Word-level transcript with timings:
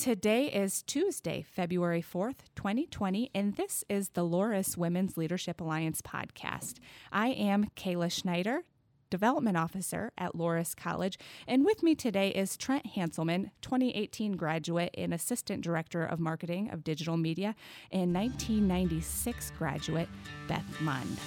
Today 0.00 0.46
is 0.46 0.82
Tuesday, 0.82 1.42
February 1.42 2.00
4th, 2.00 2.36
2020, 2.56 3.30
and 3.34 3.56
this 3.56 3.84
is 3.90 4.08
the 4.08 4.22
Loras 4.22 4.74
Women's 4.74 5.18
Leadership 5.18 5.60
Alliance 5.60 6.00
podcast. 6.00 6.78
I 7.12 7.28
am 7.28 7.66
Kayla 7.76 8.10
Schneider, 8.10 8.62
Development 9.10 9.58
Officer 9.58 10.10
at 10.16 10.32
Loras 10.32 10.74
College, 10.74 11.18
and 11.46 11.66
with 11.66 11.82
me 11.82 11.94
today 11.94 12.30
is 12.30 12.56
Trent 12.56 12.94
Hanselman, 12.96 13.50
2018 13.60 14.36
graduate 14.36 14.94
and 14.96 15.12
Assistant 15.12 15.62
Director 15.62 16.02
of 16.02 16.18
Marketing 16.18 16.70
of 16.70 16.82
Digital 16.82 17.18
Media, 17.18 17.54
and 17.92 18.14
1996 18.14 19.52
graduate 19.58 20.08
Beth 20.48 20.80
Mund. 20.80 21.18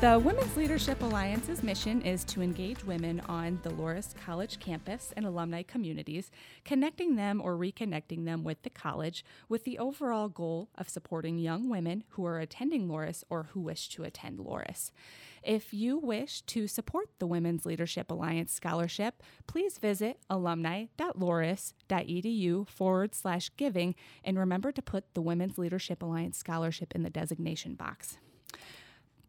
The 0.00 0.18
Women's 0.18 0.56
Leadership 0.56 1.00
Alliance's 1.02 1.62
mission 1.62 2.00
is 2.00 2.24
to 2.24 2.40
engage 2.40 2.82
women 2.84 3.20
on 3.28 3.60
the 3.62 3.68
Loras 3.68 4.16
College 4.16 4.58
campus 4.58 5.12
and 5.14 5.26
alumni 5.26 5.62
communities, 5.62 6.30
connecting 6.64 7.16
them 7.16 7.38
or 7.38 7.54
reconnecting 7.54 8.24
them 8.24 8.42
with 8.42 8.62
the 8.62 8.70
college 8.70 9.22
with 9.50 9.64
the 9.64 9.78
overall 9.78 10.30
goal 10.30 10.70
of 10.78 10.88
supporting 10.88 11.38
young 11.38 11.68
women 11.68 12.02
who 12.10 12.24
are 12.24 12.38
attending 12.38 12.88
Loras 12.88 13.24
or 13.28 13.48
who 13.52 13.60
wish 13.60 13.90
to 13.90 14.04
attend 14.04 14.38
Loras. 14.38 14.90
If 15.42 15.74
you 15.74 15.98
wish 15.98 16.40
to 16.42 16.66
support 16.66 17.10
the 17.18 17.26
Women's 17.26 17.66
Leadership 17.66 18.10
Alliance 18.10 18.54
Scholarship, 18.54 19.22
please 19.46 19.76
visit 19.76 20.18
alumni.loras.edu 20.30 22.66
forward 22.66 23.14
slash 23.14 23.50
giving 23.58 23.94
and 24.24 24.38
remember 24.38 24.72
to 24.72 24.80
put 24.80 25.12
the 25.12 25.20
Women's 25.20 25.58
Leadership 25.58 26.02
Alliance 26.02 26.38
Scholarship 26.38 26.94
in 26.94 27.02
the 27.02 27.10
designation 27.10 27.74
box. 27.74 28.16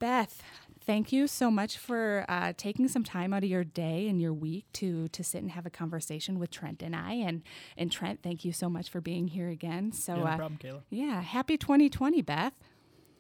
Beth, 0.02 0.42
thank 0.84 1.12
you 1.12 1.28
so 1.28 1.52
much 1.52 1.78
for 1.78 2.26
uh, 2.28 2.54
taking 2.58 2.88
some 2.88 3.04
time 3.04 3.34
out 3.34 3.44
of 3.44 3.50
your 3.52 3.64
day 3.64 4.08
and 4.08 4.20
your 4.20 4.34
week 4.34 4.66
to 4.74 5.08
to 5.10 5.24
sit 5.24 5.44
and 5.44 5.52
have 5.52 5.68
a 5.68 5.70
conversation 5.70 6.40
with 6.40 6.50
Trent 6.50 6.82
and 6.82 6.96
I. 6.96 7.14
And 7.14 7.44
and 7.78 7.92
Trent, 7.92 8.24
thank 8.24 8.44
you 8.44 8.52
so 8.52 8.68
much 8.68 8.90
for 8.90 9.00
being 9.00 9.28
here 9.28 9.50
again. 9.50 9.92
So 9.92 10.16
yeah, 10.16 10.22
no 10.22 10.26
uh, 10.26 10.38
problem, 10.38 10.60
Kayla. 10.62 10.82
Yeah, 10.90 11.22
happy 11.22 11.56
2020, 11.56 12.24
Beth. 12.24 12.54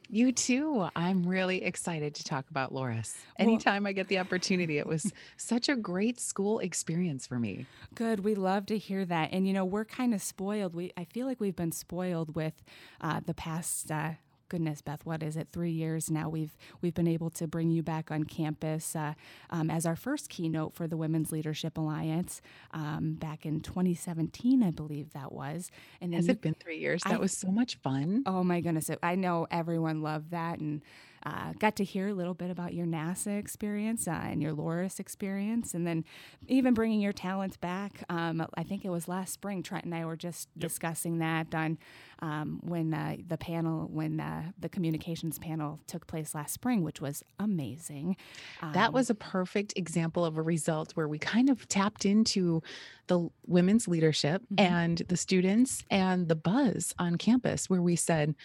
You 0.09 0.31
too. 0.31 0.89
I'm 0.95 1.23
really 1.23 1.63
excited 1.63 2.15
to 2.15 2.23
talk 2.23 2.49
about 2.49 2.73
Loras. 2.73 3.15
Anytime 3.37 3.83
well, 3.83 3.91
I 3.91 3.93
get 3.93 4.07
the 4.07 4.17
opportunity, 4.17 4.79
it 4.79 4.87
was 4.87 5.13
such 5.37 5.69
a 5.69 5.75
great 5.75 6.19
school 6.19 6.57
experience 6.57 7.27
for 7.27 7.37
me. 7.37 7.67
Good. 7.93 8.21
We 8.21 8.33
love 8.33 8.65
to 8.65 8.77
hear 8.79 9.05
that. 9.05 9.29
And 9.31 9.45
you 9.45 9.53
know, 9.53 9.65
we're 9.65 9.85
kind 9.85 10.15
of 10.15 10.21
spoiled. 10.23 10.73
We 10.73 10.93
I 10.97 11.05
feel 11.05 11.27
like 11.27 11.39
we've 11.39 11.55
been 11.55 11.71
spoiled 11.71 12.35
with 12.35 12.63
uh, 12.99 13.21
the 13.23 13.35
past 13.35 13.91
uh, 13.91 14.13
goodness, 14.51 14.81
Beth, 14.81 15.05
what 15.05 15.23
is 15.23 15.37
it? 15.37 15.47
Three 15.53 15.71
years 15.71 16.11
now. 16.11 16.27
We've 16.27 16.57
we've 16.81 16.93
been 16.93 17.07
able 17.07 17.29
to 17.31 17.47
bring 17.47 17.71
you 17.71 17.81
back 17.81 18.11
on 18.11 18.25
campus 18.25 18.97
uh, 18.97 19.13
um, 19.49 19.71
as 19.71 19.85
our 19.85 19.95
first 19.95 20.29
keynote 20.29 20.73
for 20.73 20.87
the 20.87 20.97
Women's 20.97 21.31
Leadership 21.31 21.77
Alliance 21.77 22.41
um, 22.71 23.13
back 23.13 23.45
in 23.45 23.61
2017, 23.61 24.61
I 24.61 24.71
believe 24.71 25.13
that 25.13 25.31
was. 25.31 25.71
And 26.01 26.13
has 26.13 26.27
it 26.27 26.41
been 26.41 26.53
three 26.55 26.79
years? 26.79 27.01
That 27.03 27.13
I, 27.13 27.17
was 27.17 27.31
so 27.31 27.47
much 27.47 27.77
fun. 27.77 28.23
Oh 28.25 28.43
my 28.43 28.59
goodness! 28.59 28.91
I 29.01 29.15
know 29.15 29.47
everyone 29.49 30.01
loved 30.01 30.31
that 30.31 30.59
and. 30.59 30.81
Uh, 31.23 31.53
got 31.59 31.75
to 31.75 31.83
hear 31.83 32.09
a 32.09 32.13
little 32.13 32.33
bit 32.33 32.49
about 32.49 32.73
your 32.73 32.85
NASA 32.85 33.37
experience 33.37 34.07
uh, 34.07 34.11
and 34.11 34.41
your 34.41 34.53
Loras 34.53 34.99
experience, 34.99 35.73
and 35.73 35.85
then 35.85 36.03
even 36.47 36.73
bringing 36.73 36.99
your 36.99 37.13
talents 37.13 37.57
back. 37.57 38.03
Um, 38.09 38.45
I 38.55 38.63
think 38.63 38.85
it 38.85 38.89
was 38.89 39.07
last 39.07 39.33
spring. 39.33 39.63
Trent 39.63 39.85
and 39.85 39.93
I 39.93 40.05
were 40.05 40.15
just 40.15 40.49
yep. 40.55 40.61
discussing 40.61 41.19
that 41.19 41.53
on 41.53 41.77
um, 42.19 42.59
when 42.63 42.93
uh, 42.93 43.17
the 43.27 43.37
panel, 43.37 43.87
when 43.91 44.19
uh, 44.19 44.51
the 44.59 44.69
communications 44.69 45.39
panel 45.39 45.79
took 45.87 46.07
place 46.07 46.35
last 46.35 46.53
spring, 46.53 46.83
which 46.83 47.01
was 47.01 47.23
amazing. 47.39 48.15
Um, 48.61 48.73
that 48.73 48.93
was 48.93 49.09
a 49.09 49.15
perfect 49.15 49.73
example 49.75 50.23
of 50.25 50.37
a 50.37 50.41
result 50.41 50.91
where 50.93 51.07
we 51.07 51.17
kind 51.19 51.49
of 51.49 51.67
tapped 51.67 52.05
into 52.05 52.61
the 53.07 53.29
women's 53.47 53.87
leadership 53.87 54.41
mm-hmm. 54.43 54.73
and 54.73 54.97
the 55.07 55.17
students 55.17 55.83
and 55.89 56.27
the 56.27 56.35
buzz 56.35 56.93
on 56.97 57.17
campus, 57.17 57.69
where 57.69 57.81
we 57.81 57.95
said, 57.95 58.35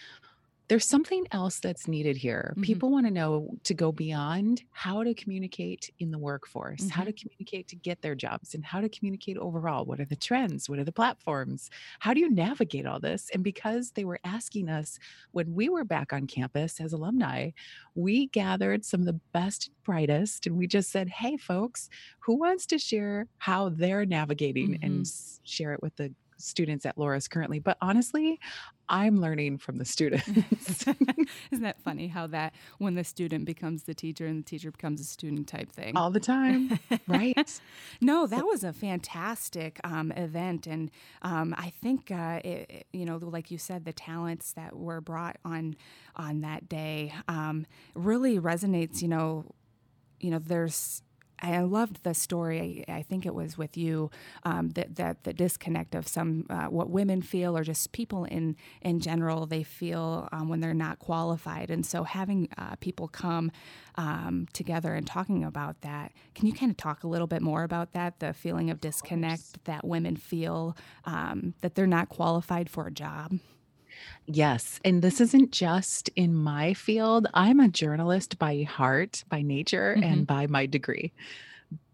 there's 0.67 0.85
something 0.85 1.25
else 1.31 1.59
that's 1.59 1.87
needed 1.87 2.17
here. 2.17 2.51
Mm-hmm. 2.51 2.63
People 2.63 2.91
want 2.91 3.05
to 3.05 3.11
know 3.11 3.49
to 3.63 3.73
go 3.73 3.91
beyond 3.91 4.63
how 4.71 5.03
to 5.03 5.13
communicate 5.13 5.91
in 5.99 6.11
the 6.11 6.17
workforce, 6.17 6.81
mm-hmm. 6.81 6.89
how 6.89 7.03
to 7.03 7.13
communicate 7.13 7.67
to 7.69 7.75
get 7.75 8.01
their 8.01 8.15
jobs, 8.15 8.53
and 8.53 8.65
how 8.65 8.81
to 8.81 8.89
communicate 8.89 9.37
overall. 9.37 9.85
What 9.85 9.99
are 9.99 10.05
the 10.05 10.15
trends? 10.15 10.69
What 10.69 10.79
are 10.79 10.83
the 10.83 10.91
platforms? 10.91 11.69
How 11.99 12.13
do 12.13 12.19
you 12.19 12.29
navigate 12.29 12.85
all 12.85 12.99
this? 12.99 13.29
And 13.33 13.43
because 13.43 13.91
they 13.91 14.03
were 14.03 14.19
asking 14.25 14.69
us 14.69 14.99
when 15.31 15.53
we 15.53 15.69
were 15.69 15.85
back 15.85 16.11
on 16.11 16.27
campus 16.27 16.81
as 16.81 16.93
alumni, 16.93 17.51
we 17.95 18.27
gathered 18.27 18.83
some 18.83 18.99
of 18.99 19.05
the 19.05 19.19
best, 19.31 19.67
and 19.67 19.83
brightest, 19.83 20.47
and 20.47 20.57
we 20.57 20.67
just 20.67 20.91
said, 20.91 21.07
hey, 21.07 21.37
folks, 21.37 21.89
who 22.19 22.35
wants 22.35 22.65
to 22.65 22.77
share 22.77 23.27
how 23.37 23.69
they're 23.69 24.05
navigating 24.05 24.71
mm-hmm. 24.71 24.85
and 24.85 25.07
share 25.43 25.73
it 25.73 25.81
with 25.81 25.95
the 25.95 26.13
students 26.37 26.85
at 26.85 26.97
Loras 26.97 27.29
currently, 27.29 27.59
but 27.59 27.77
honestly, 27.81 28.39
I'm 28.89 29.19
learning 29.19 29.57
from 29.57 29.77
the 29.77 29.85
students. 29.85 30.27
Isn't 31.51 31.63
that 31.63 31.81
funny 31.81 32.07
how 32.07 32.27
that 32.27 32.53
when 32.77 32.95
the 32.95 33.03
student 33.03 33.45
becomes 33.45 33.83
the 33.83 33.93
teacher 33.93 34.25
and 34.25 34.43
the 34.43 34.45
teacher 34.45 34.71
becomes 34.71 35.01
a 35.01 35.03
student 35.03 35.47
type 35.47 35.71
thing? 35.71 35.97
All 35.97 36.09
the 36.09 36.19
time, 36.19 36.79
right? 37.07 37.59
no, 38.01 38.27
that 38.27 38.45
was 38.45 38.63
a 38.63 38.71
fantastic 38.71 39.79
um, 39.83 40.11
event. 40.13 40.67
And 40.67 40.89
um, 41.21 41.53
I 41.57 41.71
think, 41.81 42.11
uh, 42.11 42.39
it, 42.43 42.87
you 42.93 43.05
know, 43.05 43.17
like 43.17 43.51
you 43.51 43.57
said, 43.57 43.85
the 43.85 43.93
talents 43.93 44.53
that 44.53 44.75
were 44.75 45.01
brought 45.01 45.37
on 45.43 45.75
on 46.15 46.41
that 46.41 46.69
day 46.69 47.13
um, 47.27 47.65
really 47.93 48.39
resonates, 48.39 49.01
you 49.01 49.07
know, 49.07 49.45
you 50.19 50.31
know, 50.31 50.39
there's 50.39 51.03
I 51.39 51.61
loved 51.61 52.03
the 52.03 52.13
story. 52.13 52.83
I, 52.87 53.03
think 53.03 53.25
it 53.25 53.33
was 53.33 53.57
with 53.57 53.77
you 53.77 54.09
um, 54.43 54.69
that 54.69 54.95
that 54.95 55.23
the 55.23 55.33
disconnect 55.33 55.95
of 55.95 56.07
some 56.07 56.45
uh, 56.49 56.65
what 56.65 56.89
women 56.89 57.21
feel, 57.21 57.57
or 57.57 57.63
just 57.63 57.91
people 57.91 58.25
in 58.25 58.55
in 58.81 58.99
general, 58.99 59.45
they 59.45 59.63
feel 59.63 60.27
um, 60.31 60.49
when 60.49 60.59
they're 60.59 60.73
not 60.73 60.99
qualified. 60.99 61.69
And 61.69 61.85
so, 61.85 62.03
having 62.03 62.49
uh, 62.57 62.75
people 62.77 63.07
come 63.07 63.51
um, 63.95 64.47
together 64.53 64.93
and 64.93 65.05
talking 65.05 65.43
about 65.43 65.81
that, 65.81 66.11
can 66.35 66.47
you 66.47 66.53
kind 66.53 66.71
of 66.71 66.77
talk 66.77 67.03
a 67.03 67.07
little 67.07 67.27
bit 67.27 67.41
more 67.41 67.63
about 67.63 67.93
that? 67.93 68.19
The 68.19 68.33
feeling 68.33 68.69
of 68.69 68.81
disconnect 68.81 69.63
that 69.65 69.85
women 69.85 70.15
feel 70.15 70.75
um, 71.05 71.53
that 71.61 71.75
they're 71.75 71.87
not 71.87 72.09
qualified 72.09 72.69
for 72.69 72.87
a 72.87 72.91
job. 72.91 73.39
Yes. 74.25 74.79
And 74.83 75.01
this 75.01 75.21
isn't 75.21 75.51
just 75.51 76.09
in 76.15 76.35
my 76.35 76.73
field. 76.73 77.27
I'm 77.33 77.59
a 77.59 77.69
journalist 77.69 78.37
by 78.37 78.63
heart, 78.63 79.23
by 79.29 79.41
nature, 79.41 79.95
mm-hmm. 79.95 80.03
and 80.03 80.27
by 80.27 80.47
my 80.47 80.65
degree. 80.65 81.13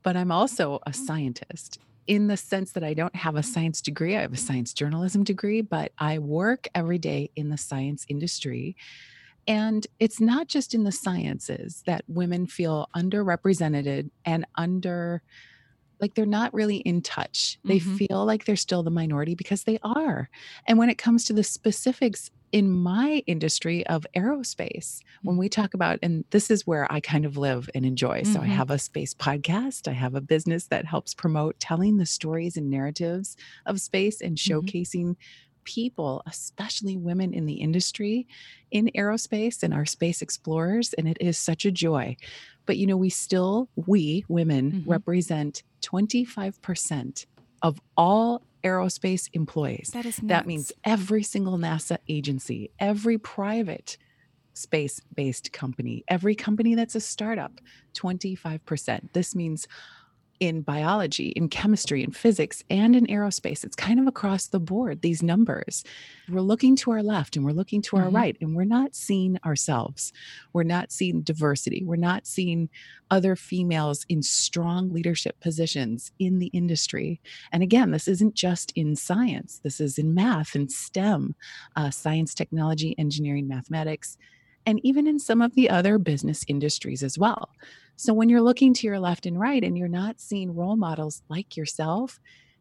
But 0.01 0.17
I'm 0.17 0.31
also 0.31 0.79
a 0.85 0.93
scientist 0.93 1.79
in 2.07 2.27
the 2.27 2.37
sense 2.37 2.71
that 2.73 2.83
I 2.83 2.93
don't 2.93 3.15
have 3.15 3.35
a 3.35 3.43
science 3.43 3.81
degree. 3.81 4.17
I 4.17 4.21
have 4.21 4.33
a 4.33 4.37
science 4.37 4.73
journalism 4.73 5.23
degree, 5.23 5.61
but 5.61 5.91
I 5.97 6.19
work 6.19 6.67
every 6.75 6.97
day 6.97 7.29
in 7.35 7.49
the 7.49 7.57
science 7.57 8.05
industry. 8.09 8.75
And 9.47 9.85
it's 9.99 10.19
not 10.19 10.47
just 10.47 10.73
in 10.73 10.83
the 10.83 10.91
sciences 10.91 11.83
that 11.85 12.03
women 12.07 12.47
feel 12.47 12.89
underrepresented 12.95 14.09
and 14.25 14.45
under 14.55 15.21
like 15.99 16.15
they're 16.15 16.25
not 16.25 16.53
really 16.53 16.77
in 16.77 17.01
touch. 17.01 17.59
They 17.63 17.79
mm-hmm. 17.79 17.95
feel 17.95 18.25
like 18.25 18.45
they're 18.45 18.55
still 18.55 18.83
the 18.83 18.91
minority 18.91 19.35
because 19.35 19.63
they 19.63 19.79
are. 19.83 20.29
And 20.67 20.77
when 20.77 20.89
it 20.89 20.97
comes 20.97 21.25
to 21.25 21.33
the 21.33 21.43
specifics 21.43 22.29
in 22.51 22.69
my 22.69 23.23
industry 23.25 23.85
of 23.87 24.05
aerospace, 24.15 24.99
when 25.23 25.37
we 25.37 25.49
talk 25.49 25.73
about, 25.73 25.99
and 26.03 26.23
this 26.29 26.51
is 26.51 26.67
where 26.67 26.91
I 26.91 26.99
kind 26.99 27.25
of 27.25 27.37
live 27.37 27.69
and 27.73 27.85
enjoy. 27.85 28.21
Mm-hmm. 28.21 28.33
So 28.33 28.39
I 28.39 28.43
mm-hmm. 28.43 28.53
have 28.53 28.69
a 28.69 28.77
space 28.77 29.13
podcast, 29.13 29.87
I 29.87 29.93
have 29.93 30.15
a 30.15 30.21
business 30.21 30.67
that 30.67 30.85
helps 30.85 31.13
promote 31.13 31.59
telling 31.59 31.97
the 31.97 32.05
stories 32.05 32.57
and 32.57 32.69
narratives 32.69 33.35
of 33.65 33.81
space 33.81 34.21
and 34.21 34.37
mm-hmm. 34.37 34.59
showcasing. 34.59 35.03
Mm-hmm 35.03 35.11
people, 35.63 36.23
especially 36.27 36.97
women 36.97 37.33
in 37.33 37.45
the 37.45 37.53
industry 37.53 38.27
in 38.71 38.91
aerospace 38.95 39.63
and 39.63 39.73
our 39.73 39.85
space 39.85 40.21
explorers. 40.21 40.93
And 40.93 41.07
it 41.07 41.17
is 41.19 41.37
such 41.37 41.65
a 41.65 41.71
joy. 41.71 42.17
But, 42.65 42.77
you 42.77 42.87
know, 42.87 42.97
we 42.97 43.09
still, 43.09 43.69
we 43.75 44.25
women 44.27 44.71
mm-hmm. 44.71 44.89
represent 44.89 45.63
25% 45.81 47.25
of 47.61 47.81
all 47.97 48.43
aerospace 48.63 49.29
employees. 49.33 49.91
That 49.93 50.05
is 50.05 50.21
nuts. 50.21 50.29
That 50.29 50.47
means 50.47 50.71
every 50.83 51.23
single 51.23 51.57
NASA 51.57 51.97
agency, 52.07 52.71
every 52.79 53.17
private 53.17 53.97
space 54.53 55.01
based 55.13 55.51
company, 55.51 56.03
every 56.07 56.35
company 56.35 56.75
that's 56.75 56.95
a 56.95 56.99
startup, 56.99 57.59
25%. 57.95 59.13
This 59.13 59.35
means 59.35 59.67
in 60.43 60.61
biology, 60.61 61.29
in 61.29 61.47
chemistry, 61.47 62.03
in 62.03 62.11
physics, 62.11 62.65
and 62.69 62.97
in 62.97 63.07
aerospace. 63.07 63.63
It's 63.63 63.77
kind 63.77 63.97
of 63.97 64.07
across 64.07 64.47
the 64.47 64.59
board, 64.59 65.01
these 65.01 65.23
numbers. 65.23 65.85
We're 66.27 66.41
looking 66.41 66.75
to 66.77 66.91
our 66.91 67.01
left 67.01 67.37
and 67.37 67.45
we're 67.45 67.51
looking 67.51 67.81
to 67.83 67.91
mm-hmm. 67.91 68.03
our 68.03 68.11
right, 68.11 68.35
and 68.41 68.53
we're 68.53 68.65
not 68.65 68.93
seeing 68.93 69.39
ourselves. 69.45 70.11
We're 70.51 70.63
not 70.63 70.91
seeing 70.91 71.21
diversity. 71.21 71.85
We're 71.85 71.95
not 71.95 72.27
seeing 72.27 72.67
other 73.09 73.37
females 73.37 74.05
in 74.09 74.21
strong 74.21 74.91
leadership 74.91 75.39
positions 75.39 76.11
in 76.19 76.39
the 76.39 76.47
industry. 76.47 77.21
And 77.53 77.63
again, 77.63 77.91
this 77.91 78.09
isn't 78.09 78.33
just 78.33 78.73
in 78.75 78.97
science, 78.97 79.61
this 79.63 79.79
is 79.79 79.97
in 79.97 80.13
math 80.13 80.55
and 80.55 80.69
STEM, 80.69 81.35
uh, 81.77 81.89
science, 81.89 82.33
technology, 82.33 82.95
engineering, 82.97 83.47
mathematics 83.47 84.17
and 84.65 84.79
even 84.83 85.07
in 85.07 85.19
some 85.19 85.41
of 85.41 85.55
the 85.55 85.69
other 85.69 85.97
business 85.97 86.43
industries 86.47 87.03
as 87.03 87.17
well. 87.17 87.49
So 87.95 88.13
when 88.13 88.29
you're 88.29 88.41
looking 88.41 88.73
to 88.75 88.87
your 88.87 88.99
left 88.99 89.25
and 89.25 89.39
right 89.39 89.63
and 89.63 89.77
you're 89.77 89.87
not 89.87 90.19
seeing 90.19 90.55
role 90.55 90.75
models 90.75 91.21
like 91.29 91.55
yourself, 91.55 92.19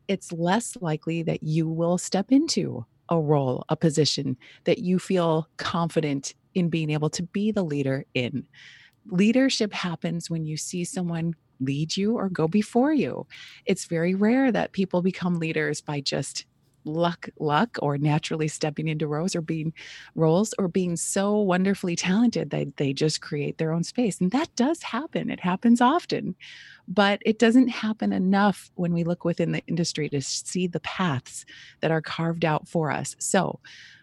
it's 0.09 0.33
less 0.33 0.77
likely 0.81 1.23
that 1.23 1.43
you 1.43 1.69
will 1.69 1.99
step 1.99 2.31
into 2.31 2.85
a 3.09 3.19
role, 3.19 3.65
a 3.69 3.77
position 3.77 4.37
that 4.65 4.79
you 4.79 4.99
feel 4.99 5.49
confident 5.57 6.35
in 6.55 6.69
being 6.69 6.91
able 6.91 7.11
to 7.11 7.23
be 7.23 7.51
the 7.51 7.63
leader 7.63 8.05
in. 8.15 8.45
Leadership 9.07 9.73
happens 9.73 10.31
when 10.31 10.45
you 10.45 10.57
see 10.57 10.85
someone 10.85 11.35
lead 11.61 11.97
you 11.97 12.17
or 12.17 12.29
go 12.29 12.49
before 12.49 12.93
you. 12.93 13.27
It's 13.67 13.87
very 13.87 14.15
rare 14.15 14.53
that 14.53 14.73
people 14.73 15.03
become 15.03 15.39
leaders 15.39 15.81
by 15.81 16.01
just 16.01 16.45
luck 16.85 17.29
luck 17.39 17.79
or 17.81 17.99
naturally 17.99 18.49
stepping 18.49 18.89
into 18.89 19.07
roles 19.07 19.37
or 19.37 19.41
being 19.41 19.73
roles 20.15 20.55
or 20.59 20.69
being 20.69 20.97
so 20.97 21.39
wonderfully 21.39 21.97
talented 21.97 22.51
that 22.51 22.77
they 22.77 22.93
just 22.93 23.21
create 23.21 23.59
their 23.59 23.73
own 23.73 23.85
space 23.85 24.21
and 24.21 24.31
that 24.31 24.55
does 24.57 24.83
happen 24.83 25.31
it 25.31 25.41
happens 25.41 25.81
often 25.81 26.35
but 26.89 27.23
it 27.25 27.39
doesn't 27.39 27.69
happen 27.69 28.13
enough 28.13 28.71
when 28.75 28.93
we 28.93 29.05
look 29.05 29.25
within 29.25 29.53
the 29.53 29.63
industry 29.67 30.09
to 30.09 30.21
see 30.21 30.67
the 30.67 30.81
paths 30.81 31.45
that 31.81 31.91
are 31.91 32.03
carved 32.03 32.45
out 32.45 32.69
for 32.69 32.91
us. 32.91 33.15
So 33.19 33.61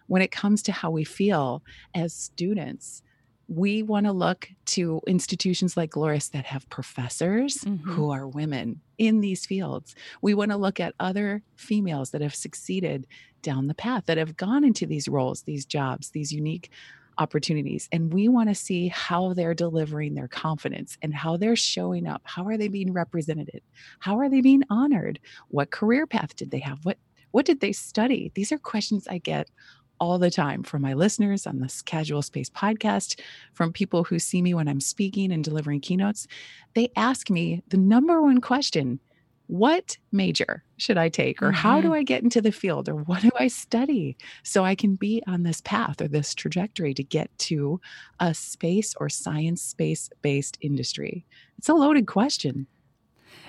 when 0.07 0.21
it 0.21 0.31
comes 0.31 0.63
to 0.63 0.71
how 0.71 0.89
we 0.89 1.03
feel 1.03 1.63
as 1.93 2.13
students 2.13 3.03
we 3.49 3.81
want 3.81 4.05
to 4.05 4.11
look 4.11 4.49
to 4.63 5.01
institutions 5.07 5.75
like 5.75 5.91
Loras 5.91 6.31
that 6.31 6.45
have 6.45 6.69
professors 6.69 7.57
mm-hmm. 7.57 7.89
who 7.89 8.11
are 8.11 8.27
women 8.27 8.79
in 8.99 9.21
these 9.21 9.45
fields. 9.45 9.95
We 10.21 10.35
want 10.35 10.51
to 10.51 10.57
look 10.57 10.79
at 10.79 10.93
other 10.99 11.41
females 11.55 12.11
that 12.11 12.21
have 12.21 12.35
succeeded 12.35 13.07
down 13.41 13.67
the 13.67 13.73
path, 13.73 14.05
that 14.05 14.17
have 14.17 14.37
gone 14.37 14.63
into 14.63 14.85
these 14.85 15.07
roles, 15.07 15.41
these 15.41 15.65
jobs, 15.65 16.11
these 16.11 16.31
unique 16.31 16.69
opportunities. 17.17 17.89
And 17.91 18.13
we 18.13 18.27
want 18.27 18.49
to 18.49 18.55
see 18.55 18.87
how 18.87 19.33
they're 19.33 19.55
delivering 19.55 20.13
their 20.13 20.27
confidence 20.27 20.97
and 21.01 21.13
how 21.13 21.35
they're 21.35 21.55
showing 21.55 22.07
up. 22.07 22.21
How 22.25 22.47
are 22.47 22.57
they 22.57 22.67
being 22.67 22.93
represented? 22.93 23.61
How 23.99 24.19
are 24.19 24.29
they 24.29 24.41
being 24.41 24.63
honored? 24.69 25.19
What 25.49 25.71
career 25.71 26.05
path 26.05 26.35
did 26.35 26.51
they 26.51 26.59
have? 26.59 26.79
What 26.83 26.97
what 27.31 27.45
did 27.45 27.59
they 27.59 27.73
study? 27.73 28.31
These 28.33 28.51
are 28.51 28.57
questions 28.57 29.07
I 29.07 29.19
get 29.19 29.49
all 29.99 30.17
the 30.17 30.31
time 30.31 30.63
from 30.63 30.81
my 30.81 30.93
listeners 30.93 31.45
on 31.45 31.59
this 31.59 31.81
Casual 31.81 32.21
Space 32.21 32.49
podcast, 32.49 33.19
from 33.53 33.73
people 33.73 34.03
who 34.03 34.19
see 34.19 34.41
me 34.41 34.53
when 34.53 34.67
I'm 34.67 34.79
speaking 34.79 35.31
and 35.31 35.43
delivering 35.43 35.81
keynotes. 35.81 36.27
They 36.73 36.89
ask 36.95 37.29
me 37.29 37.63
the 37.67 37.77
number 37.77 38.21
one 38.21 38.41
question 38.41 38.99
what 39.49 39.97
major 40.11 40.63
should 40.77 40.99
I 40.99 41.09
take? 41.09 41.41
Or 41.41 41.47
mm-hmm. 41.47 41.55
how 41.55 41.81
do 41.81 41.87
mm-hmm. 41.87 41.95
I 41.95 42.03
get 42.03 42.21
into 42.21 42.39
the 42.39 42.51
field? 42.51 42.87
Or 42.87 42.93
what 42.93 43.23
do 43.23 43.31
I 43.39 43.47
study 43.47 44.15
so 44.43 44.63
I 44.63 44.75
can 44.75 44.93
be 44.93 45.23
on 45.25 45.41
this 45.41 45.59
path 45.61 45.99
or 46.01 46.07
this 46.07 46.35
trajectory 46.35 46.93
to 46.93 47.03
get 47.03 47.35
to 47.39 47.81
a 48.19 48.35
space 48.35 48.93
or 48.99 49.09
science 49.09 49.63
space 49.63 50.11
based 50.21 50.59
industry? 50.61 51.25
It's 51.57 51.67
a 51.67 51.73
loaded 51.73 52.05
question. 52.05 52.67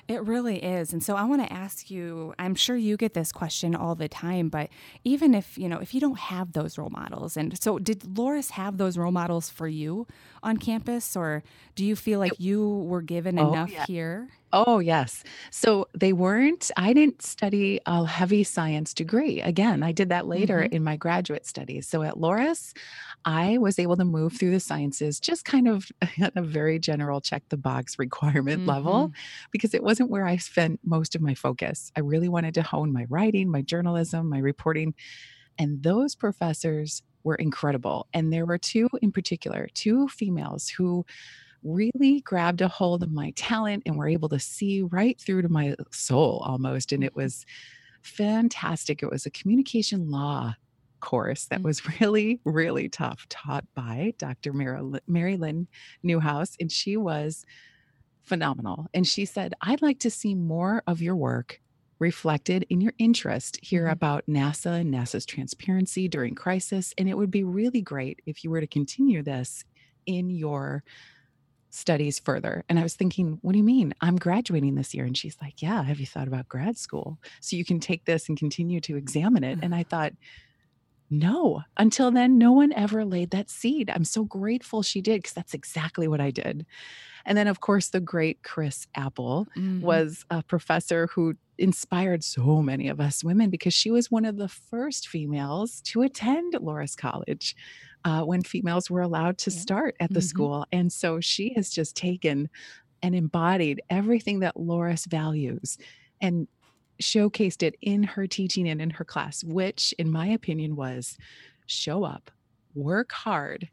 It 0.09 0.23
really 0.25 0.63
is. 0.63 0.93
And 0.93 1.03
so 1.03 1.17
I 1.17 1.25
want 1.25 1.47
to 1.47 1.53
ask 1.53 1.91
you, 1.91 2.35
I'm 2.39 2.55
sure 2.55 2.77
you 2.77 2.97
get 2.97 3.15
this 3.15 3.33
question 3.33 3.75
all 3.75 3.95
the 3.95 4.09
time, 4.09 4.49
but 4.49 4.69
even 5.05 5.35
if, 5.35 5.57
you 5.57 5.69
know, 5.69 5.79
if 5.79 5.95
you 5.95 6.01
don't 6.01 6.19
have 6.19 6.53
those 6.53 6.79
role 6.79 6.91
models 6.91 7.37
and 7.37 7.61
so 7.61 7.79
did 7.79 8.01
Loras 8.01 8.51
have 8.53 8.77
those 8.77 8.99
role 8.99 9.13
models 9.13 9.49
for 9.49 9.69
you 9.69 10.07
on 10.43 10.57
campus 10.57 11.17
or 11.17 11.43
do 11.75 11.85
you 11.85 11.97
feel 11.97 12.19
like 12.19 12.33
you 12.39 12.69
were 12.69 13.03
given 13.03 13.39
oh, 13.39 13.53
enough 13.53 13.71
yeah. 13.71 13.87
here? 13.87 14.29
Oh, 14.53 14.81
yes. 14.81 15.23
So 15.51 15.87
they 15.97 16.13
weren't, 16.13 16.71
I 16.77 16.93
didn't 16.93 17.23
study 17.23 17.81
a 17.87 18.05
heavy 18.05 18.43
science 18.43 18.93
degree. 18.93 19.41
Again, 19.41 19.83
I 19.83 19.93
did 19.93 20.09
that 20.09 20.27
later 20.27 20.59
mm-hmm. 20.59 20.75
in 20.75 20.83
my 20.83 20.97
graduate 20.97 21.47
studies. 21.47 21.87
So 21.87 22.03
at 22.03 22.15
Loras, 22.15 22.73
I 23.25 23.59
was 23.59 23.79
able 23.79 23.97
to 23.97 24.05
move 24.05 24.33
through 24.33 24.51
the 24.51 24.61
sciences 24.61 25.21
just 25.21 25.45
kind 25.45 25.69
of 25.69 25.91
at 26.21 26.33
a 26.37 26.43
very 26.43 26.79
general 26.79 27.21
check 27.21 27.45
the 27.49 27.57
box 27.57 27.99
requirement 27.99 28.61
mm-hmm. 28.61 28.71
level 28.71 29.13
because 29.53 29.73
it 29.75 29.83
wasn't 29.91 30.09
where 30.09 30.25
I 30.25 30.37
spent 30.37 30.79
most 30.85 31.17
of 31.17 31.21
my 31.21 31.35
focus. 31.35 31.91
I 31.97 32.01
really 32.01 32.29
wanted 32.29 32.55
to 32.55 32.63
hone 32.63 32.93
my 32.93 33.07
writing, 33.09 33.51
my 33.51 33.61
journalism, 33.61 34.29
my 34.29 34.39
reporting. 34.39 34.95
And 35.59 35.83
those 35.83 36.15
professors 36.15 37.03
were 37.25 37.35
incredible. 37.35 38.07
And 38.15 38.33
there 38.33 38.47
were 38.47 38.57
two 38.57 38.89
in 39.03 39.11
particular, 39.11 39.67
two 39.75 40.07
females 40.07 40.69
who 40.69 41.05
really 41.65 42.21
grabbed 42.21 42.61
a 42.61 42.69
hold 42.69 43.03
of 43.03 43.11
my 43.11 43.33
talent 43.35 43.83
and 43.85 43.97
were 43.97 44.07
able 44.07 44.29
to 44.29 44.39
see 44.39 44.83
right 44.83 45.21
through 45.21 45.43
to 45.43 45.49
my 45.49 45.75
soul 45.91 46.41
almost. 46.47 46.93
And 46.93 47.03
it 47.03 47.11
mm-hmm. 47.11 47.23
was 47.23 47.45
fantastic. 48.03 49.03
It 49.03 49.11
was 49.11 49.27
a 49.27 49.31
communication 49.31 50.09
law 50.09 50.55
course 51.01 51.47
that 51.47 51.63
was 51.63 51.83
really, 52.01 52.41
really 52.45 52.89
tough, 52.89 53.27
taught 53.29 53.65
by 53.75 54.15
Dr. 54.19 54.53
Mary 54.53 55.37
Lynn 55.37 55.67
Newhouse. 56.05 56.55
And 56.61 56.71
she 56.71 56.97
was 56.97 57.45
phenomenal. 58.23 58.87
And 58.95 59.07
she 59.07 59.25
said, 59.25 59.55
I'd 59.61 59.83
like 59.83 59.99
to 60.01 60.11
see 60.11 60.35
more 60.35 60.83
of 60.87 61.03
your 61.03 61.17
work 61.17 61.61
reflected 61.99 62.67
in 62.71 62.81
your 62.81 62.95
interest 62.99 63.59
here 63.63 63.85
mm-hmm. 63.85 63.93
about 63.93 64.27
NASA 64.27 64.81
and 64.81 64.93
NASA's 64.93 65.27
transparency 65.27 66.09
during 66.09 66.35
crisis. 66.35 66.95
And 66.99 67.09
it 67.09 67.17
would 67.17 67.31
be 67.31 67.45
really 67.45 67.83
great 67.83 68.21
if 68.27 68.43
you 68.43 68.51
were 68.51 68.61
to 68.61 68.67
continue 68.67 69.23
this 69.23 69.65
in 70.07 70.31
your 70.31 70.83
studies 71.71 72.19
further. 72.19 72.65
And 72.69 72.79
I 72.79 72.83
was 72.83 72.97
thinking, 72.97 73.39
what 73.43 73.53
do 73.53 73.59
you 73.59 73.65
mean? 73.65 73.95
I'm 74.01 74.17
graduating 74.17 74.75
this 74.75 74.93
year. 74.93 75.05
And 75.05 75.17
she's 75.17 75.37
like, 75.41 75.63
Yeah, 75.63 75.85
have 75.85 76.01
you 76.01 76.07
thought 76.07 76.27
about 76.27 76.49
grad 76.49 76.77
school? 76.77 77.19
So 77.41 77.55
you 77.55 77.65
can 77.65 77.79
take 77.79 78.07
this 78.07 78.29
and 78.29 78.37
continue 78.37 78.81
to 78.81 78.97
examine 78.97 79.45
it. 79.45 79.61
And 79.63 79.75
I 79.75 79.85
thought, 79.85 80.13
no, 81.11 81.63
until 81.77 82.13
then, 82.13 82.39
no 82.39 82.53
one 82.53 82.73
ever 82.73 83.05
laid 83.05 83.31
that 83.31 83.51
seed. 83.51 83.91
I'm 83.91 84.05
so 84.05 84.25
grateful 84.25 84.83
she 84.83 85.01
did 85.01 85.19
because 85.23 85.33
that's 85.33 85.55
exactly 85.55 86.07
what 86.07 86.21
I 86.21 86.31
did. 86.31 86.65
And 87.27 87.37
then, 87.37 87.49
of 87.49 87.61
course, 87.61 87.89
the 87.89 88.01
great 88.01 88.43
Chris 88.43 88.87
Apple 88.95 89.49
mm-hmm. 89.57 89.81
was 89.81 90.25
a 90.31 90.43
professor 90.43 91.09
who 91.09 91.35
inspired 91.59 92.25
so 92.25 92.63
many 92.63 92.89
of 92.89 93.01
us 93.01 93.25
women 93.25 93.51
because 93.51 93.75
she 93.75 93.91
was 93.91 94.11
one 94.11 94.25
of 94.25 94.37
the 94.37 94.49
first 94.49 95.09
females 95.09 95.81
to 95.83 96.03
attend 96.03 96.55
Loras 96.55 96.97
College 96.97 97.55
uh, 98.05 98.23
when 98.23 98.43
females 98.43 98.89
were 98.89 99.03
allowed 99.03 99.37
to 99.39 99.51
start 99.51 99.97
at 100.01 100.13
the 100.13 100.21
mm-hmm. 100.21 100.27
school. 100.27 100.67
And 100.73 100.93
so 100.93 101.21
she 101.21 101.53
has 101.55 101.71
just 101.71 101.97
taken 101.97 102.49
and 103.03 103.15
embodied 103.15 103.83
everything 103.91 104.41
that 104.41 104.55
Loras 104.57 105.07
values. 105.07 105.77
And 106.21 106.49
showcased 107.01 107.63
it 107.63 107.77
in 107.81 108.03
her 108.03 108.27
teaching 108.27 108.69
and 108.69 108.81
in 108.81 108.91
her 108.91 109.05
class, 109.05 109.43
which, 109.45 109.95
in 109.99 110.11
my 110.11 110.27
opinion, 110.27 110.77
was 110.77 111.17
show 111.67 112.05
up, 112.05 112.31
work 112.75 113.13
hard, 113.13 113.69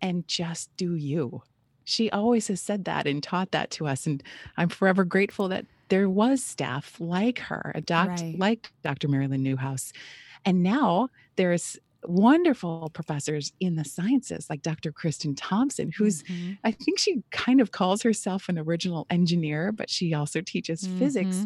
and 0.00 0.26
just 0.26 0.74
do 0.76 0.94
you. 0.94 1.42
She 1.84 2.10
always 2.10 2.48
has 2.48 2.60
said 2.60 2.84
that 2.84 3.06
and 3.06 3.22
taught 3.22 3.50
that 3.50 3.70
to 3.72 3.86
us. 3.86 4.06
And 4.06 4.22
I'm 4.56 4.68
forever 4.68 5.04
grateful 5.04 5.48
that 5.48 5.66
there 5.88 6.08
was 6.08 6.42
staff 6.42 6.96
like 7.00 7.38
her, 7.40 7.72
a 7.74 7.82
right. 8.22 8.38
like 8.38 8.70
Dr. 8.82 9.08
Marilyn 9.08 9.42
Newhouse. 9.42 9.92
And 10.44 10.62
now 10.62 11.08
there's 11.36 11.78
wonderful 12.04 12.90
professors 12.94 13.52
in 13.60 13.76
the 13.76 13.84
sciences 13.84 14.48
like 14.48 14.62
Dr. 14.62 14.92
Kristen 14.92 15.34
Thompson, 15.34 15.92
who's, 15.94 16.22
mm-hmm. 16.22 16.52
I 16.64 16.70
think 16.70 16.98
she 16.98 17.22
kind 17.30 17.60
of 17.60 17.72
calls 17.72 18.02
herself 18.02 18.48
an 18.48 18.58
original 18.58 19.06
engineer, 19.10 19.72
but 19.72 19.90
she 19.90 20.14
also 20.14 20.40
teaches 20.40 20.82
mm-hmm. 20.82 20.98
physics 20.98 21.44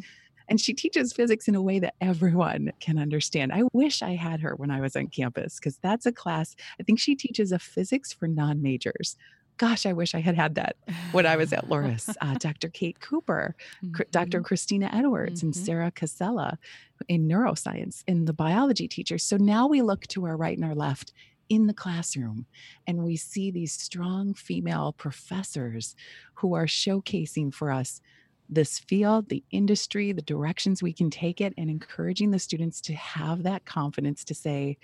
and 0.48 0.60
she 0.60 0.74
teaches 0.74 1.12
physics 1.12 1.48
in 1.48 1.54
a 1.54 1.62
way 1.62 1.78
that 1.78 1.94
everyone 2.00 2.72
can 2.80 2.98
understand. 2.98 3.52
I 3.52 3.62
wish 3.72 4.02
I 4.02 4.14
had 4.14 4.40
her 4.40 4.54
when 4.56 4.70
I 4.70 4.80
was 4.80 4.96
on 4.96 5.08
campus 5.08 5.58
because 5.58 5.78
that's 5.78 6.06
a 6.06 6.12
class. 6.12 6.54
I 6.78 6.82
think 6.82 6.98
she 6.98 7.14
teaches 7.14 7.52
a 7.52 7.58
physics 7.58 8.12
for 8.12 8.28
non 8.28 8.62
majors. 8.62 9.16
Gosh, 9.56 9.86
I 9.86 9.92
wish 9.92 10.16
I 10.16 10.20
had 10.20 10.34
had 10.34 10.56
that 10.56 10.76
when 11.12 11.26
I 11.26 11.36
was 11.36 11.52
at 11.52 11.68
Loras. 11.68 12.14
Uh, 12.20 12.34
Dr. 12.34 12.68
Kate 12.68 12.98
Cooper, 13.00 13.54
mm-hmm. 13.84 14.02
Dr. 14.10 14.40
Christina 14.40 14.90
Edwards, 14.92 15.40
mm-hmm. 15.40 15.46
and 15.46 15.56
Sarah 15.56 15.92
Casella 15.92 16.58
in 17.06 17.28
neuroscience, 17.28 18.02
and 18.08 18.26
the 18.26 18.32
biology 18.32 18.88
teachers. 18.88 19.22
So 19.22 19.36
now 19.36 19.68
we 19.68 19.80
look 19.80 20.06
to 20.08 20.26
our 20.26 20.36
right 20.36 20.56
and 20.56 20.64
our 20.66 20.74
left 20.74 21.12
in 21.48 21.66
the 21.66 21.74
classroom 21.74 22.46
and 22.86 23.04
we 23.04 23.16
see 23.16 23.50
these 23.50 23.72
strong 23.72 24.34
female 24.34 24.94
professors 24.96 25.94
who 26.36 26.54
are 26.54 26.66
showcasing 26.66 27.52
for 27.52 27.70
us 27.70 28.00
this 28.48 28.78
field, 28.78 29.28
the 29.28 29.42
industry, 29.50 30.12
the 30.12 30.22
directions 30.22 30.82
we 30.82 30.92
can 30.92 31.10
take 31.10 31.40
it, 31.40 31.54
and 31.56 31.70
encouraging 31.70 32.30
the 32.30 32.38
students 32.38 32.80
to 32.82 32.94
have 32.94 33.42
that 33.42 33.64
confidence 33.64 34.24
to 34.24 34.34
say, 34.34 34.76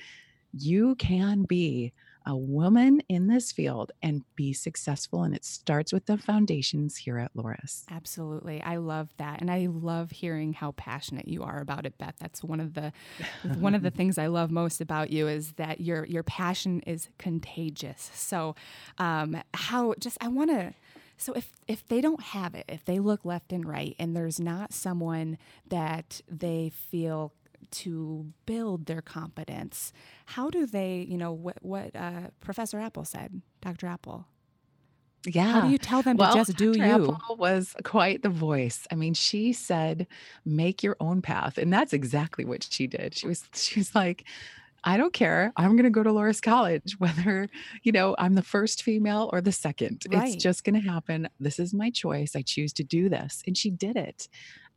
you 0.52 0.94
can 0.96 1.44
be 1.44 1.92
a 2.26 2.36
woman 2.36 3.00
in 3.08 3.26
this 3.28 3.50
field 3.50 3.92
and 4.02 4.22
be 4.36 4.52
successful. 4.52 5.22
And 5.22 5.34
it 5.34 5.44
starts 5.44 5.92
with 5.92 6.06
the 6.06 6.18
foundations 6.18 6.96
here 6.96 7.18
at 7.18 7.34
Loras. 7.34 7.84
Absolutely. 7.90 8.62
I 8.62 8.76
love 8.76 9.08
that. 9.16 9.40
And 9.40 9.50
I 9.50 9.68
love 9.70 10.10
hearing 10.10 10.52
how 10.52 10.72
passionate 10.72 11.28
you 11.28 11.42
are 11.42 11.60
about 11.60 11.86
it, 11.86 11.96
Beth. 11.98 12.14
That's 12.18 12.44
one 12.44 12.60
of 12.60 12.74
the 12.74 12.92
one 13.58 13.74
of 13.74 13.82
the 13.82 13.90
things 14.00 14.18
I 14.18 14.26
love 14.26 14.50
most 14.50 14.80
about 14.80 15.10
you 15.10 15.28
is 15.28 15.52
that 15.52 15.80
your 15.80 16.04
your 16.04 16.22
passion 16.22 16.80
is 16.86 17.08
contagious. 17.18 18.10
So 18.14 18.54
um 18.98 19.42
how 19.54 19.94
just 19.98 20.18
I 20.20 20.28
wanna 20.28 20.74
so 21.20 21.32
if 21.34 21.52
if 21.68 21.86
they 21.86 22.00
don't 22.00 22.22
have 22.22 22.54
it, 22.54 22.64
if 22.68 22.84
they 22.84 22.98
look 22.98 23.24
left 23.24 23.52
and 23.52 23.66
right 23.66 23.94
and 23.98 24.16
there's 24.16 24.40
not 24.40 24.72
someone 24.72 25.38
that 25.68 26.20
they 26.28 26.72
feel 26.74 27.32
to 27.70 28.32
build 28.46 28.86
their 28.86 29.02
competence, 29.02 29.92
how 30.26 30.48
do 30.48 30.66
they, 30.66 31.06
you 31.08 31.18
know, 31.18 31.32
what 31.32 31.58
what 31.60 31.94
uh, 31.94 32.28
Professor 32.40 32.78
Apple 32.78 33.04
said, 33.04 33.42
Dr. 33.60 33.86
Apple? 33.86 34.26
Yeah. 35.26 35.52
How 35.52 35.60
do 35.62 35.68
you 35.68 35.76
tell 35.76 36.00
them 36.00 36.16
well, 36.16 36.32
to 36.32 36.38
just 36.38 36.56
do 36.56 36.72
Dr. 36.72 36.86
you? 36.86 36.94
Apple 37.12 37.36
was 37.36 37.76
quite 37.84 38.22
the 38.22 38.30
voice. 38.30 38.86
I 38.90 38.94
mean, 38.94 39.12
she 39.12 39.52
said, 39.52 40.06
make 40.46 40.82
your 40.82 40.96
own 40.98 41.20
path. 41.20 41.58
And 41.58 41.70
that's 41.70 41.92
exactly 41.92 42.46
what 42.46 42.66
she 42.70 42.86
did. 42.86 43.14
She 43.14 43.26
was, 43.26 43.44
she 43.52 43.80
was 43.80 43.94
like, 43.94 44.24
I 44.84 44.96
don't 44.96 45.12
care. 45.12 45.52
I'm 45.56 45.72
going 45.76 45.84
to 45.84 45.90
go 45.90 46.02
to 46.02 46.10
Loras 46.10 46.40
College, 46.40 46.94
whether, 46.98 47.48
you 47.82 47.92
know, 47.92 48.14
I'm 48.18 48.34
the 48.34 48.42
first 48.42 48.82
female 48.82 49.28
or 49.32 49.40
the 49.40 49.52
second. 49.52 50.04
Right. 50.10 50.34
It's 50.34 50.42
just 50.42 50.64
going 50.64 50.80
to 50.80 50.88
happen. 50.88 51.28
This 51.38 51.58
is 51.58 51.74
my 51.74 51.90
choice. 51.90 52.34
I 52.34 52.42
choose 52.42 52.72
to 52.74 52.84
do 52.84 53.08
this. 53.08 53.42
And 53.46 53.56
she 53.56 53.70
did 53.70 53.96
it. 53.96 54.28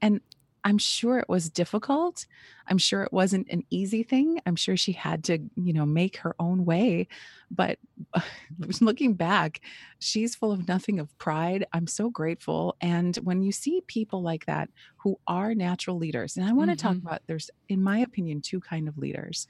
And 0.02 0.20
I'm 0.66 0.78
sure 0.78 1.20
it 1.20 1.28
was 1.28 1.50
difficult. 1.50 2.26
I'm 2.68 2.78
sure 2.78 3.04
it 3.04 3.12
wasn't 3.12 3.50
an 3.50 3.64
easy 3.70 4.02
thing. 4.02 4.40
I'm 4.46 4.56
sure 4.56 4.78
she 4.78 4.94
had 4.94 5.24
to, 5.26 5.38
you 5.56 5.74
know, 5.74 5.86
make 5.86 6.16
her 6.18 6.36
own 6.40 6.64
way. 6.64 7.08
But 7.52 7.80
looking 8.80 9.14
back, 9.14 9.60
she's 10.00 10.36
full 10.36 10.54
of 10.54 10.68
nothing 10.68 11.00
of 11.00 11.18
pride. 11.18 11.66
I'm 11.74 11.88
so 11.88 12.10
grateful. 12.10 12.78
And 12.80 13.16
when 13.18 13.42
you 13.42 13.52
see 13.52 13.82
people 13.88 14.22
like 14.22 14.46
that 14.46 14.70
who 14.98 15.20
are 15.28 15.54
natural 15.54 15.98
leaders, 15.98 16.38
and 16.38 16.46
I 16.48 16.54
want 16.54 16.70
to 16.72 16.78
talk 16.78 16.96
Mhm. 16.96 17.02
about 17.04 17.24
there's, 17.28 17.50
in 17.68 17.84
my 17.84 18.00
opinion, 18.00 18.40
two 18.42 18.62
kind 18.62 18.88
of 18.88 18.98
leaders. 18.98 19.48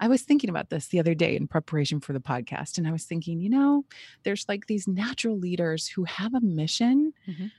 I 0.00 0.08
was 0.08 0.22
thinking 0.22 0.48
about 0.50 0.70
this 0.70 0.88
the 0.88 1.00
other 1.00 1.14
day 1.14 1.36
in 1.36 1.48
preparation 1.48 2.00
for 2.00 2.12
the 2.12 2.20
podcast, 2.20 2.78
and 2.78 2.86
I 2.86 2.92
was 2.92 3.04
thinking, 3.04 3.40
you 3.40 3.50
know, 3.50 3.84
there's 4.22 4.46
like 4.48 4.66
these 4.66 4.86
natural 4.86 5.38
leaders 5.38 5.88
who 5.88 6.04
have 6.04 6.34
a 6.34 6.40
mission 6.40 7.12
Mhm. 7.26 7.50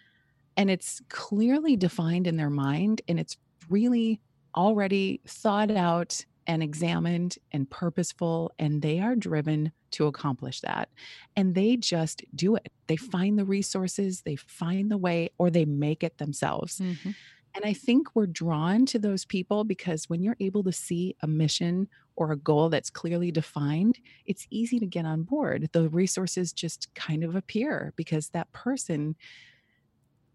and 0.58 0.70
it's 0.72 1.02
clearly 1.10 1.76
defined 1.76 2.28
in 2.28 2.38
their 2.38 2.50
mind 2.50 3.02
and 3.08 3.20
it's 3.20 3.38
really 3.70 4.20
already 4.56 5.22
thought 5.26 5.72
out 5.72 6.26
and 6.48 6.64
examined 6.64 7.38
and 7.52 7.70
purposeful 7.70 8.52
and 8.58 8.82
they 8.82 9.00
are 9.00 9.16
driven 9.16 9.72
to 9.92 10.08
accomplish 10.08 10.62
that 10.62 10.90
and 11.36 11.54
they 11.54 11.76
just 11.78 12.24
do 12.34 12.56
it 12.56 12.72
they 12.88 12.96
find 12.96 13.38
the 13.38 13.46
resources 13.46 14.22
they 14.24 14.36
find 14.36 14.90
the 14.90 14.98
way 14.98 15.30
or 15.38 15.50
they 15.52 15.66
make 15.66 16.04
it 16.04 16.18
themselves 16.18 16.80
Mhm. 16.80 17.16
and 17.54 17.64
i 17.66 17.74
think 17.74 18.16
we're 18.16 18.26
drawn 18.26 18.86
to 18.88 18.98
those 18.98 19.26
people 19.26 19.64
because 19.64 20.10
when 20.10 20.24
you're 20.24 20.38
able 20.40 20.64
to 20.64 20.72
see 20.72 21.16
a 21.22 21.28
mission 21.28 21.88
or 22.20 22.32
a 22.32 22.38
goal 22.38 22.70
that's 22.70 22.92
clearly 22.92 23.32
defined 23.32 23.98
it's 24.26 24.46
easy 24.52 24.80
to 24.80 24.86
get 24.86 25.06
on 25.06 25.24
board 25.24 25.70
the 25.72 25.90
resources 25.90 26.54
just 26.54 26.94
kind 26.94 27.24
of 27.24 27.36
appear 27.36 27.94
because 27.96 28.30
that 28.30 28.52
person 28.52 29.16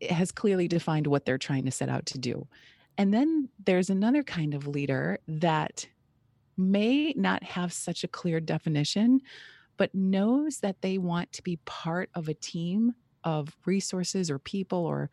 has 0.09 0.33
clearly 0.33 0.69
defined 0.69 1.07
what 1.07 1.25
they're 1.25 1.39
trying 1.39 1.65
to 1.65 1.71
set 1.71 1.89
out 1.89 2.07
to 2.07 2.19
do. 2.19 2.47
And 2.97 3.13
then 3.13 3.49
there's 3.65 3.91
another 3.91 4.23
kind 4.23 4.55
of 4.55 4.67
leader 4.67 5.19
that 5.27 5.87
may 6.57 7.13
not 7.17 7.43
have 7.43 7.73
such 7.73 8.05
a 8.05 8.09
clear 8.09 8.41
definition, 8.41 9.21
but 9.77 9.95
knows 9.95 10.59
that 10.59 10.81
they 10.83 10.99
want 10.99 11.33
to 11.33 11.43
be 11.43 11.57
part 11.65 12.11
of 12.15 12.29
a 12.29 12.35
team 12.35 12.95
of 13.25 13.57
resources 13.67 14.31
or 14.31 14.39
people 14.39 14.87
or 14.87 15.11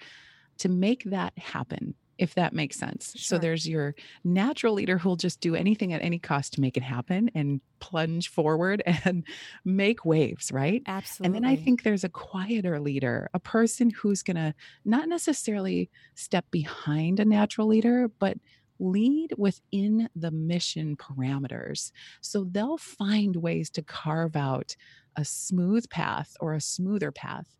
to 0.59 0.69
make 0.69 1.03
that 1.05 1.35
happen, 1.37 1.95
if 2.21 2.35
that 2.35 2.53
makes 2.53 2.77
sense. 2.77 3.15
So 3.17 3.39
there's 3.39 3.67
your 3.67 3.95
natural 4.23 4.75
leader 4.75 4.99
who'll 4.99 5.15
just 5.15 5.41
do 5.41 5.55
anything 5.55 5.91
at 5.91 6.03
any 6.03 6.19
cost 6.19 6.53
to 6.53 6.61
make 6.61 6.77
it 6.77 6.83
happen 6.83 7.31
and 7.33 7.61
plunge 7.79 8.29
forward 8.29 8.83
and 9.05 9.23
make 9.65 10.05
waves, 10.05 10.51
right? 10.51 10.83
Absolutely. 10.85 11.25
And 11.25 11.35
then 11.35 11.51
I 11.51 11.55
think 11.55 11.81
there's 11.81 12.03
a 12.03 12.09
quieter 12.09 12.79
leader, 12.79 13.27
a 13.33 13.39
person 13.39 13.89
who's 13.89 14.21
going 14.21 14.35
to 14.37 14.53
not 14.85 15.09
necessarily 15.09 15.89
step 16.13 16.45
behind 16.51 17.19
a 17.19 17.25
natural 17.25 17.65
leader, 17.65 18.07
but 18.19 18.37
lead 18.79 19.33
within 19.35 20.07
the 20.15 20.29
mission 20.29 20.95
parameters. 20.95 21.91
So 22.21 22.43
they'll 22.43 22.77
find 22.77 23.35
ways 23.35 23.71
to 23.71 23.81
carve 23.81 24.35
out 24.35 24.75
a 25.15 25.25
smooth 25.25 25.89
path 25.89 26.37
or 26.39 26.53
a 26.53 26.61
smoother 26.61 27.11
path. 27.11 27.55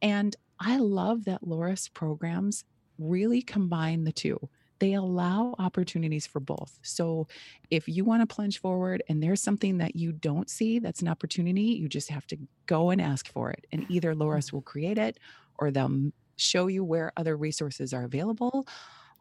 And 0.00 0.34
I 0.58 0.78
love 0.78 1.26
that 1.26 1.42
Loras 1.42 1.92
programs 1.92 2.64
really 2.98 3.42
combine 3.42 4.04
the 4.04 4.12
two. 4.12 4.38
They 4.80 4.92
allow 4.94 5.54
opportunities 5.58 6.26
for 6.26 6.38
both. 6.40 6.78
So 6.82 7.26
if 7.70 7.88
you 7.88 8.04
want 8.04 8.28
to 8.28 8.32
plunge 8.32 8.60
forward 8.60 9.02
and 9.08 9.22
there's 9.22 9.42
something 9.42 9.78
that 9.78 9.96
you 9.96 10.12
don't 10.12 10.48
see 10.48 10.78
that's 10.78 11.02
an 11.02 11.08
opportunity, 11.08 11.62
you 11.62 11.88
just 11.88 12.10
have 12.10 12.26
to 12.28 12.38
go 12.66 12.90
and 12.90 13.00
ask 13.00 13.26
for 13.32 13.50
it. 13.50 13.66
And 13.72 13.84
either 13.88 14.14
Loras 14.14 14.52
will 14.52 14.62
create 14.62 14.98
it 14.98 15.18
or 15.58 15.70
they'll 15.70 16.10
show 16.36 16.68
you 16.68 16.84
where 16.84 17.12
other 17.16 17.36
resources 17.36 17.92
are 17.92 18.04
available 18.04 18.66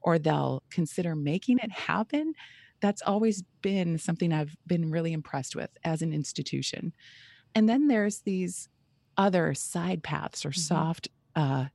or 0.03 0.19
they'll 0.19 0.63
consider 0.69 1.15
making 1.15 1.59
it 1.59 1.71
happen. 1.71 2.33
That's 2.81 3.01
always 3.01 3.43
been 3.61 3.97
something 3.97 4.31
I've 4.31 4.55
been 4.67 4.91
really 4.91 5.13
impressed 5.13 5.55
with 5.55 5.71
as 5.83 6.01
an 6.01 6.13
institution. 6.13 6.93
And 7.55 7.67
then 7.69 7.87
there's 7.87 8.21
these 8.21 8.69
other 9.17 9.53
side 9.53 10.03
paths 10.03 10.45
or 10.45 10.53
Mhm. 10.53 10.53
soft 10.53 11.07
uh 11.35 11.67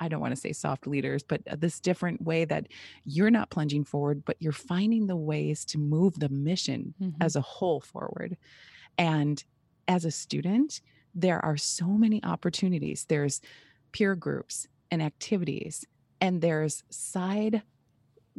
I 0.00 0.08
don't 0.08 0.20
want 0.20 0.32
to 0.34 0.40
say 0.40 0.52
soft 0.52 0.86
leaders, 0.86 1.22
but 1.22 1.42
uh, 1.50 1.56
this 1.56 1.80
different 1.80 2.22
way 2.22 2.44
that 2.46 2.68
you're 3.04 3.30
not 3.30 3.50
plunging 3.50 3.84
forward, 3.84 4.24
but 4.24 4.36
you're 4.40 4.52
finding 4.52 5.06
the 5.06 5.16
ways 5.16 5.64
to 5.66 5.78
move 5.78 6.18
the 6.18 6.28
mission 6.28 6.94
Mhm. 7.00 7.14
as 7.20 7.36
a 7.36 7.40
whole 7.40 7.80
forward. 7.80 8.36
And 8.98 9.42
as 9.88 10.04
a 10.04 10.10
student, 10.10 10.80
there 11.14 11.44
are 11.44 11.56
so 11.56 11.86
many 11.86 12.22
opportunities. 12.24 13.04
There's 13.04 13.40
peer 13.92 14.14
groups 14.14 14.66
and 14.90 15.02
activities, 15.02 15.84
and 16.20 16.40
there's 16.40 16.82
side 16.90 17.62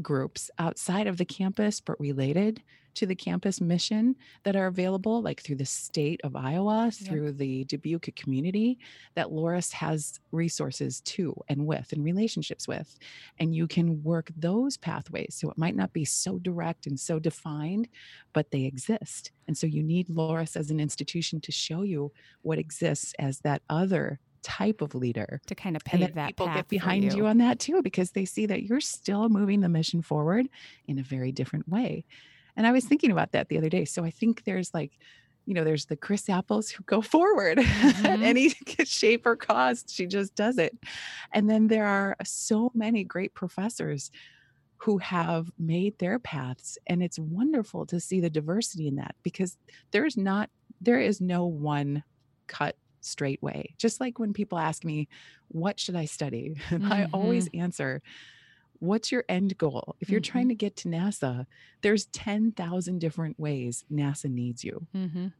groups 0.02 0.52
outside 0.60 1.08
of 1.08 1.18
the 1.18 1.26
campus, 1.26 1.82
but 1.82 2.00
related 2.00 2.62
to 2.98 3.06
the 3.06 3.16
campus 3.16 3.62
mission 3.62 4.16
that 4.44 4.56
are 4.56 4.68
available, 4.68 5.22
like 5.22 5.42
through 5.42 5.56
the 5.56 5.66
state 5.66 6.20
of 6.24 6.36
Iowa, 6.36 6.90
through 6.92 7.34
the 7.34 7.64
Dubuque 7.66 8.16
community, 8.16 8.80
that 9.14 9.28
Loras 9.28 9.72
has 9.72 10.20
resources 10.32 11.02
to 11.02 11.36
and 11.48 11.68
with 11.68 11.94
and 11.94 12.04
relationships 12.04 12.68
with. 12.68 12.98
And 13.40 13.54
you 13.54 13.68
can 13.68 14.02
work 14.02 14.32
those 14.36 14.78
pathways. 14.78 15.36
So 15.40 15.52
it 15.52 15.58
might 15.58 15.76
not 15.76 15.94
be 15.94 16.06
so 16.06 16.40
direct 16.40 16.88
and 16.88 17.00
so 17.00 17.20
defined, 17.20 17.88
but 18.34 18.50
they 18.50 18.64
exist. 18.64 19.32
And 19.48 19.56
so 19.56 19.68
you 19.68 19.84
need 19.84 20.08
Loras 20.08 20.58
as 20.58 20.72
an 20.72 20.80
institution 20.80 21.40
to 21.42 21.52
show 21.52 21.84
you 21.84 22.12
what 22.42 22.58
exists 22.58 23.14
as 23.20 23.40
that 23.40 23.62
other 23.70 24.20
type 24.42 24.82
of 24.82 24.96
leader 24.96 25.42
to 25.46 25.56
kind 25.56 25.76
of 25.76 25.84
and 25.86 26.00
pave 26.00 26.00
then 26.00 26.12
that 26.16 26.28
people 26.28 26.48
path 26.48 26.56
get 26.56 26.68
behind 26.70 27.04
you. 27.04 27.18
you. 27.18 27.26
on 27.28 27.38
that 27.38 27.60
too 27.60 27.82
because 27.82 28.12
they 28.12 28.24
see 28.24 28.46
that 28.46 28.64
you're 28.64 28.80
still 28.80 29.28
moving 29.28 29.60
the 29.60 29.68
mission 29.68 30.02
forward 30.02 30.48
in 30.88 31.00
a 31.00 31.04
very 31.04 31.34
different 31.34 31.68
way 31.68 32.06
and 32.58 32.68
i 32.68 32.72
was 32.74 32.86
thinking 32.86 33.12
about 33.12 33.32
that 33.32 33.48
the 33.50 33.58
other 33.58 33.70
day 33.70 33.86
so 33.86 34.04
i 34.04 34.12
think 34.12 34.44
there's 34.44 34.74
like 34.74 35.00
you 35.46 35.54
know 35.54 35.64
there's 35.64 35.86
the 35.86 35.96
chris 35.96 36.30
apples 36.30 36.70
who 36.70 36.84
go 36.84 37.02
forward 37.14 37.60
at 37.60 37.66
Mhm. 37.96 38.24
any 38.24 38.50
shape 38.86 39.26
or 39.26 39.38
cost 39.38 39.90
she 39.90 40.06
just 40.08 40.36
does 40.36 40.58
it. 40.58 40.78
And 41.34 41.50
then 41.50 41.68
there 41.68 41.86
are 41.86 42.18
so 42.26 42.72
many 42.76 43.04
great 43.06 43.34
professors 43.34 44.12
who 44.80 44.98
have 45.00 45.50
made 45.58 45.98
their 46.00 46.20
paths 46.20 46.78
and 46.88 47.02
it's 47.02 47.18
wonderful 47.20 47.86
to 47.88 48.00
see 48.00 48.20
the 48.22 48.30
diversity 48.30 48.88
in 48.88 48.96
that 48.96 49.16
because 49.24 49.58
there's 49.92 50.18
not 50.18 50.50
there 50.82 51.00
is 51.00 51.22
no 51.22 51.46
one 51.46 52.04
cut 52.48 52.76
straight 53.02 53.42
way. 53.42 53.74
Just 53.78 54.02
like 54.02 54.20
when 54.20 54.34
people 54.34 54.58
ask 54.60 54.84
me 54.84 55.08
what 55.48 55.80
should 55.80 55.96
i 55.96 56.06
study? 56.06 56.56
And 56.70 56.86
i 56.94 57.08
always 57.14 57.48
answer 57.54 58.02
what's 58.80 59.12
your 59.12 59.24
end 59.30 59.58
goal 59.58 59.96
if 60.00 60.10
you're 60.10 60.20
trying 60.20 60.48
to 60.50 60.56
get 60.56 60.76
to 60.76 60.88
nasa 60.88 61.46
there's 61.82 62.06
10,000 62.08 63.00
different 63.00 63.40
ways 63.40 63.86
nasa 63.92 64.30
needs 64.30 64.64
you 64.64 64.88
Mhm. 64.96 65.34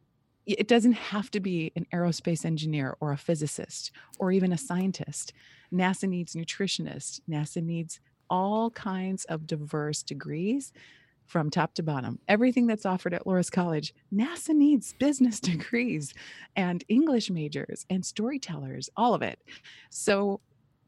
it 0.46 0.66
doesn't 0.68 0.92
have 0.92 1.30
to 1.30 1.40
be 1.40 1.72
an 1.76 1.86
aerospace 1.92 2.44
engineer 2.44 2.96
or 3.00 3.12
a 3.12 3.18
physicist 3.18 3.90
or 4.18 4.32
even 4.32 4.50
a 4.52 4.56
scientist. 4.56 5.34
NASA 5.70 6.08
needs 6.08 6.32
nutritionists. 6.34 7.20
NASA 7.28 7.62
needs 7.62 8.00
all 8.30 8.70
kinds 8.70 9.26
of 9.26 9.46
diverse 9.46 10.02
degrees 10.02 10.72
from 11.26 11.50
top 11.50 11.74
to 11.74 11.82
bottom. 11.82 12.18
Everything 12.28 12.66
that's 12.66 12.86
offered 12.86 13.12
at 13.12 13.24
Loras 13.26 13.52
College, 13.52 13.92
NASA 14.10 14.54
needs 14.54 14.94
business 14.94 15.38
degrees 15.52 16.14
and 16.56 16.82
English 16.88 17.28
majors 17.30 17.84
and 17.90 18.06
storytellers, 18.06 18.88
all 18.96 19.12
of 19.12 19.20
it. 19.20 19.38
So 19.90 20.40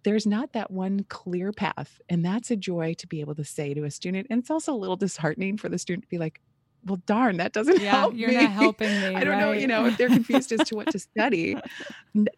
there's 0.03 0.27
not 0.27 0.53
that 0.53 0.71
one 0.71 1.05
clear 1.09 1.53
path. 1.53 2.01
And 2.09 2.25
that's 2.25 2.51
a 2.51 2.57
joy 2.57 2.95
to 2.95 3.07
be 3.07 3.21
able 3.21 3.35
to 3.35 3.45
say 3.45 3.75
to 3.75 3.85
a 3.85 3.91
student. 3.91 4.27
And 4.31 4.41
it's 4.41 4.51
also 4.51 4.73
a 4.73 4.77
little 4.77 4.97
disheartening 4.97 5.57
for 5.57 5.69
the 5.69 5.79
student 5.79 6.05
to 6.05 6.09
be 6.09 6.19
like, 6.19 6.41
well, 6.87 7.01
darn, 7.07 7.37
that 7.39 7.53
doesn't 7.53 7.81
yeah, 7.81 7.91
help 7.91 8.15
you're 8.15 8.31
me. 8.31 8.37
not 8.37 8.51
helping 8.51 8.89
me. 9.01 9.15
I 9.15 9.25
don't 9.25 9.35
right? 9.35 9.41
know, 9.41 9.53
you 9.53 9.67
know, 9.67 9.87
if 9.87 9.99
they're 9.99 10.09
confused 10.09 10.53
as 10.53 10.67
to 10.69 10.77
what 10.77 10.91
to 10.93 10.99
study, 10.99 11.57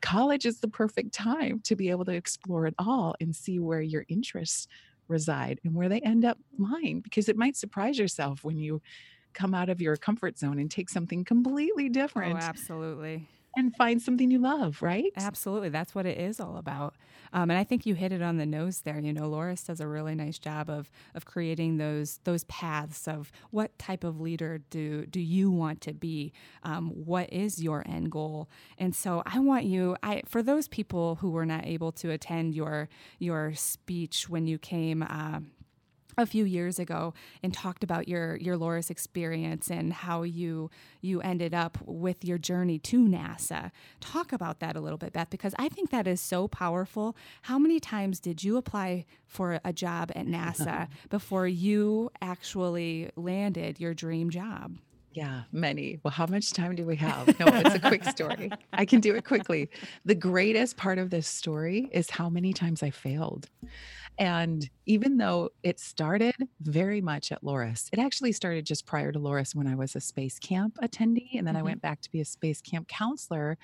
college 0.00 0.46
is 0.46 0.60
the 0.60 0.68
perfect 0.68 1.12
time 1.12 1.60
to 1.64 1.76
be 1.76 1.90
able 1.90 2.04
to 2.06 2.12
explore 2.12 2.66
it 2.66 2.74
all 2.78 3.14
and 3.20 3.34
see 3.34 3.58
where 3.58 3.80
your 3.80 4.04
interests 4.08 4.66
reside 5.08 5.60
and 5.64 5.74
where 5.74 5.88
they 5.88 6.00
end 6.00 6.24
up 6.24 6.38
lying 6.58 7.00
because 7.00 7.28
it 7.28 7.36
might 7.36 7.56
surprise 7.56 7.98
yourself 7.98 8.44
when 8.44 8.58
you 8.58 8.80
come 9.34 9.54
out 9.54 9.68
of 9.68 9.80
your 9.80 9.96
comfort 9.96 10.38
zone 10.38 10.58
and 10.58 10.70
take 10.70 10.88
something 10.88 11.24
completely 11.24 11.88
different. 11.88 12.32
oh, 12.32 12.36
different 12.36 12.48
absolutely. 12.48 13.28
And 13.54 13.76
find 13.76 14.00
something 14.00 14.30
you 14.30 14.38
love, 14.38 14.80
right? 14.80 15.12
Absolutely. 15.14 15.68
That's 15.68 15.94
what 15.94 16.06
it 16.06 16.16
is 16.18 16.40
all 16.40 16.56
about. 16.56 16.94
Um, 17.34 17.50
and 17.50 17.58
I 17.58 17.64
think 17.64 17.84
you 17.84 17.94
hit 17.94 18.10
it 18.10 18.22
on 18.22 18.38
the 18.38 18.46
nose 18.46 18.80
there. 18.80 18.98
You 18.98 19.12
know, 19.12 19.28
Loras 19.30 19.66
does 19.66 19.78
a 19.78 19.86
really 19.86 20.14
nice 20.14 20.38
job 20.38 20.70
of 20.70 20.90
of 21.14 21.26
creating 21.26 21.76
those 21.76 22.18
those 22.24 22.44
paths 22.44 23.06
of 23.06 23.30
what 23.50 23.78
type 23.78 24.04
of 24.04 24.20
leader 24.20 24.62
do 24.70 25.04
do 25.04 25.20
you 25.20 25.50
want 25.50 25.82
to 25.82 25.92
be? 25.92 26.32
Um, 26.62 26.88
what 26.90 27.30
is 27.30 27.62
your 27.62 27.82
end 27.86 28.10
goal? 28.10 28.48
And 28.78 28.94
so 28.96 29.22
I 29.26 29.38
want 29.38 29.64
you, 29.64 29.96
I 30.02 30.22
for 30.26 30.42
those 30.42 30.66
people 30.66 31.16
who 31.16 31.30
were 31.30 31.46
not 31.46 31.66
able 31.66 31.92
to 31.92 32.10
attend 32.10 32.54
your 32.54 32.88
your 33.18 33.52
speech 33.54 34.30
when 34.30 34.46
you 34.46 34.58
came. 34.58 35.02
Uh, 35.02 35.40
a 36.16 36.26
few 36.26 36.44
years 36.44 36.78
ago 36.78 37.14
and 37.42 37.52
talked 37.52 37.84
about 37.84 38.08
your 38.08 38.36
your 38.36 38.56
Loras 38.56 38.90
experience 38.90 39.70
and 39.70 39.92
how 39.92 40.22
you 40.22 40.70
you 41.00 41.20
ended 41.20 41.54
up 41.54 41.78
with 41.84 42.24
your 42.24 42.38
journey 42.38 42.78
to 42.78 43.06
NASA. 43.06 43.70
Talk 44.00 44.32
about 44.32 44.60
that 44.60 44.76
a 44.76 44.80
little 44.80 44.98
bit, 44.98 45.12
Beth, 45.12 45.30
because 45.30 45.54
I 45.58 45.68
think 45.68 45.90
that 45.90 46.06
is 46.06 46.20
so 46.20 46.48
powerful. 46.48 47.16
How 47.42 47.58
many 47.58 47.80
times 47.80 48.20
did 48.20 48.44
you 48.44 48.56
apply 48.56 49.04
for 49.26 49.60
a 49.64 49.72
job 49.72 50.12
at 50.14 50.26
NASA 50.26 50.88
before 51.10 51.48
you 51.48 52.10
actually 52.20 53.10
landed 53.16 53.80
your 53.80 53.94
dream 53.94 54.30
job? 54.30 54.78
Yeah, 55.14 55.42
many. 55.52 56.00
Well, 56.02 56.10
how 56.10 56.26
much 56.26 56.52
time 56.52 56.74
do 56.74 56.86
we 56.86 56.96
have? 56.96 57.38
No, 57.38 57.46
it's 57.48 57.74
a 57.74 57.78
quick 57.78 58.04
story. 58.04 58.50
I 58.72 58.84
can 58.84 59.00
do 59.00 59.14
it 59.14 59.24
quickly. 59.24 59.68
The 60.04 60.14
greatest 60.14 60.76
part 60.76 60.98
of 60.98 61.10
this 61.10 61.28
story 61.28 61.90
is 61.92 62.08
how 62.10 62.30
many 62.30 62.52
times 62.52 62.82
I 62.82 62.90
failed. 62.90 63.48
And 64.18 64.68
even 64.86 65.16
though 65.16 65.50
it 65.62 65.80
started 65.80 66.34
very 66.60 67.00
much 67.00 67.32
at 67.32 67.42
Loras, 67.42 67.88
it 67.92 67.98
actually 67.98 68.32
started 68.32 68.66
just 68.66 68.86
prior 68.86 69.10
to 69.10 69.18
Loras 69.18 69.54
when 69.54 69.66
I 69.66 69.74
was 69.74 69.96
a 69.96 70.00
space 70.00 70.38
camp 70.38 70.76
attendee. 70.82 71.30
And 71.34 71.46
then 71.46 71.56
I 71.56 71.62
Mhm. 71.62 71.62
went 71.62 71.80
back 71.80 72.00
to 72.02 72.10
be 72.10 72.20
a 72.20 72.24
space 72.24 72.60
camp 72.60 72.88
counselor. 72.88 73.56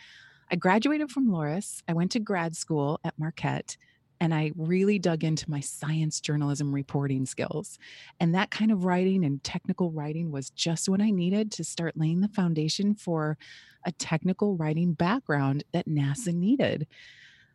I 0.51 0.57
graduated 0.57 1.11
from 1.11 1.29
Loras. 1.29 1.83
I 1.89 1.93
went 1.95 2.13
to 2.13 2.21
grad 2.21 2.57
school 2.57 3.01
at 3.05 3.19
Marquette 3.19 3.77
and 4.21 4.35
I 4.35 4.53
really 4.57 4.99
dug 4.99 5.25
into 5.25 5.49
my 5.51 5.61
science 5.61 6.21
journalism 6.21 6.75
reporting 6.75 7.27
skills. 7.27 7.79
And 8.19 8.35
that 8.35 8.51
kind 8.51 8.73
of 8.73 8.85
writing 8.85 9.25
and 9.25 9.43
technical 9.45 9.93
writing 9.93 10.33
was 10.33 10.51
just 10.51 10.89
what 10.89 11.01
I 11.01 11.11
needed 11.11 11.53
to 11.53 11.65
start 11.65 11.97
laying 11.97 12.21
the 12.21 12.29
foundation 12.29 12.95
for 12.95 13.39
a 13.87 13.93
technical 13.93 14.57
writing 14.57 14.95
background 14.95 15.65
that 15.73 15.87
NASA 15.87 16.35
needed. 16.35 16.89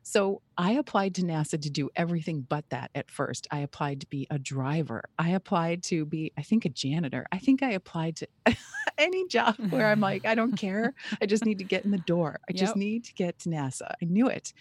So 0.03 0.41
I 0.57 0.74
applied 0.74 1.15
to 1.15 1.22
NASA 1.24 1.60
to 1.62 1.69
do 1.69 1.89
everything 1.95 2.45
but 2.48 2.69
that 2.69 2.91
at 2.93 3.10
first. 3.10 3.48
I 3.51 3.60
applied 3.60 4.01
to 4.01 4.07
be 4.07 4.27
a 4.29 4.38
driver. 4.38 5.05
I 5.17 5.29
applied 5.29 5.81
to 5.83 6.05
be, 6.05 6.33
I 6.38 6.41
think, 6.41 6.65
a 6.65 6.69
janitor. 6.69 7.25
I 7.31 7.39
think 7.39 7.63
I 7.63 7.72
applied 7.72 8.17
to 8.17 8.27
any 8.98 9.27
job 9.27 9.55
where 9.69 9.88
I'm 9.88 10.01
like, 10.01 10.25
I 10.25 10.36
don't 10.36 10.57
care. 10.57 10.93
I 11.22 11.25
just 11.25 11.45
need 11.45 11.57
to 11.60 11.63
get 11.63 11.86
in 11.86 11.91
the 11.91 11.98
door. 12.00 12.39
I 12.50 12.53
just 12.53 12.75
need 12.75 13.05
to 13.05 13.13
get 13.13 13.39
to 13.39 13.50
NASA. 13.50 13.93
I 14.01 14.05
knew 14.05 14.27
it. 14.27 14.53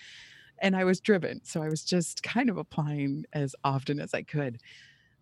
And 0.60 0.76
I 0.76 0.84
was 0.84 1.00
driven. 1.00 1.44
So 1.44 1.60
I 1.60 1.68
was 1.68 1.84
just 1.84 2.22
kind 2.22 2.48
of 2.48 2.56
applying 2.56 3.24
as 3.32 3.56
often 3.64 3.98
as 3.98 4.14
I 4.14 4.22
could. 4.22 4.60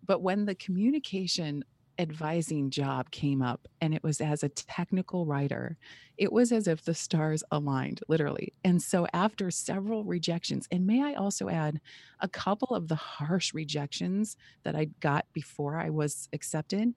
But 0.05 0.21
when 0.21 0.45
the 0.45 0.55
communication 0.55 1.63
advising 1.99 2.69
job 2.69 3.11
came 3.11 3.41
up 3.41 3.67
and 3.79 3.93
it 3.93 4.03
was 4.03 4.21
as 4.21 4.43
a 4.43 4.49
technical 4.49 5.25
writer, 5.25 5.77
it 6.17 6.31
was 6.31 6.51
as 6.51 6.67
if 6.67 6.83
the 6.83 6.93
stars 6.93 7.43
aligned, 7.51 8.01
literally. 8.07 8.53
And 8.63 8.81
so 8.81 9.07
after 9.13 9.51
several 9.51 10.03
rejections, 10.03 10.67
and 10.71 10.85
may 10.85 11.03
I 11.03 11.13
also 11.13 11.49
add 11.49 11.79
a 12.19 12.27
couple 12.27 12.75
of 12.75 12.87
the 12.87 12.95
harsh 12.95 13.53
rejections 13.53 14.37
that 14.63 14.75
I 14.75 14.85
got 14.99 15.25
before 15.33 15.77
I 15.77 15.89
was 15.89 16.29
accepted 16.33 16.93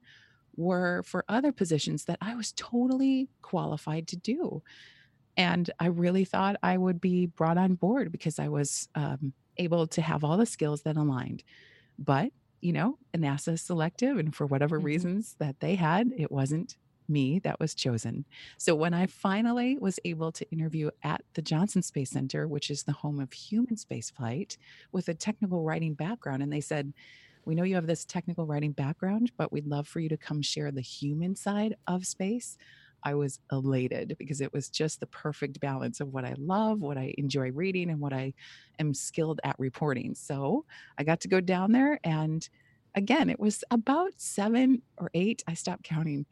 were 0.57 1.03
for 1.05 1.25
other 1.27 1.51
positions 1.51 2.05
that 2.05 2.17
I 2.21 2.35
was 2.35 2.53
totally 2.53 3.29
qualified 3.41 4.07
to 4.09 4.17
do. 4.17 4.63
And 5.37 5.69
I 5.79 5.87
really 5.87 6.23
thought 6.25 6.55
I 6.63 6.77
would 6.77 7.01
be 7.01 7.25
brought 7.25 7.57
on 7.57 7.75
board 7.75 8.11
because 8.11 8.39
I 8.39 8.47
was 8.47 8.87
um, 8.95 9.33
able 9.57 9.87
to 9.87 10.01
have 10.01 10.23
all 10.23 10.37
the 10.37 10.45
skills 10.45 10.83
that 10.83 10.97
aligned. 10.97 11.43
But, 11.99 12.31
you 12.65 12.73
know, 12.73 12.97
a 13.13 13.17
NASA 13.19 13.59
selective, 13.59 14.17
and 14.17 14.35
for 14.35 14.47
whatever 14.47 14.79
Mhm. 14.79 14.85
reasons 14.85 15.35
that 15.39 15.59
they 15.61 15.75
had, 15.75 16.11
it 16.17 16.31
wasn't 16.31 16.77
me 17.07 17.39
that 17.39 17.59
was 17.59 17.75
chosen. 17.75 18.25
So 18.57 18.75
when 18.75 18.93
I 18.93 19.05
finally 19.05 19.77
was 19.77 19.99
able 20.05 20.31
to 20.33 20.51
interview 20.51 20.89
at 21.03 21.21
the 21.35 21.43
Johnson 21.43 21.83
Space 21.83 22.09
Center, 22.11 22.47
which 22.47 22.71
is 22.71 22.83
the 22.83 22.93
home 22.93 23.19
of 23.19 23.33
human 23.33 23.75
spaceflight, 23.75 24.57
with 24.91 25.07
a 25.09 25.13
technical 25.13 25.63
writing 25.63 25.93
background, 25.93 26.41
and 26.41 26.51
they 26.51 26.61
said, 26.61 26.93
we 27.45 27.53
know 27.53 27.63
you 27.63 27.75
have 27.75 27.87
this 27.87 28.05
technical 28.05 28.47
writing 28.47 28.71
background, 28.71 29.31
but 29.37 29.51
we'd 29.51 29.67
love 29.67 29.87
for 29.87 29.99
you 29.99 30.09
to 30.09 30.17
come 30.17 30.41
share 30.41 30.71
the 30.71 30.81
human 30.81 31.35
side 31.35 31.75
of 31.85 32.07
space. 32.07 32.57
I 33.05 33.13
was 33.13 33.39
elated 33.51 34.15
because 34.17 34.41
it 34.41 34.51
was 34.51 34.67
just 34.67 34.99
the 34.99 35.05
perfect 35.05 35.59
balance 35.59 36.01
of 36.01 36.11
what 36.11 36.25
I 36.25 36.33
love, 36.37 36.81
what 36.81 36.97
I 36.97 37.13
enjoy 37.17 37.51
reading, 37.51 37.91
and 37.91 37.99
what 37.99 38.13
I 38.13 38.33
am 38.79 38.93
skilled 38.95 39.39
at 39.43 39.55
reporting. 39.59 40.15
So 40.15 40.65
I 40.97 41.03
got 41.03 41.21
to 41.21 41.27
go 41.27 41.39
down 41.39 41.71
there. 41.71 41.99
And 42.03 42.47
again, 42.95 43.29
it 43.29 43.39
was 43.39 43.63
about 43.69 44.13
seven 44.17 44.81
or 44.97 45.11
eight, 45.13 45.43
I 45.47 45.53
stopped 45.53 45.83
counting 45.83 46.25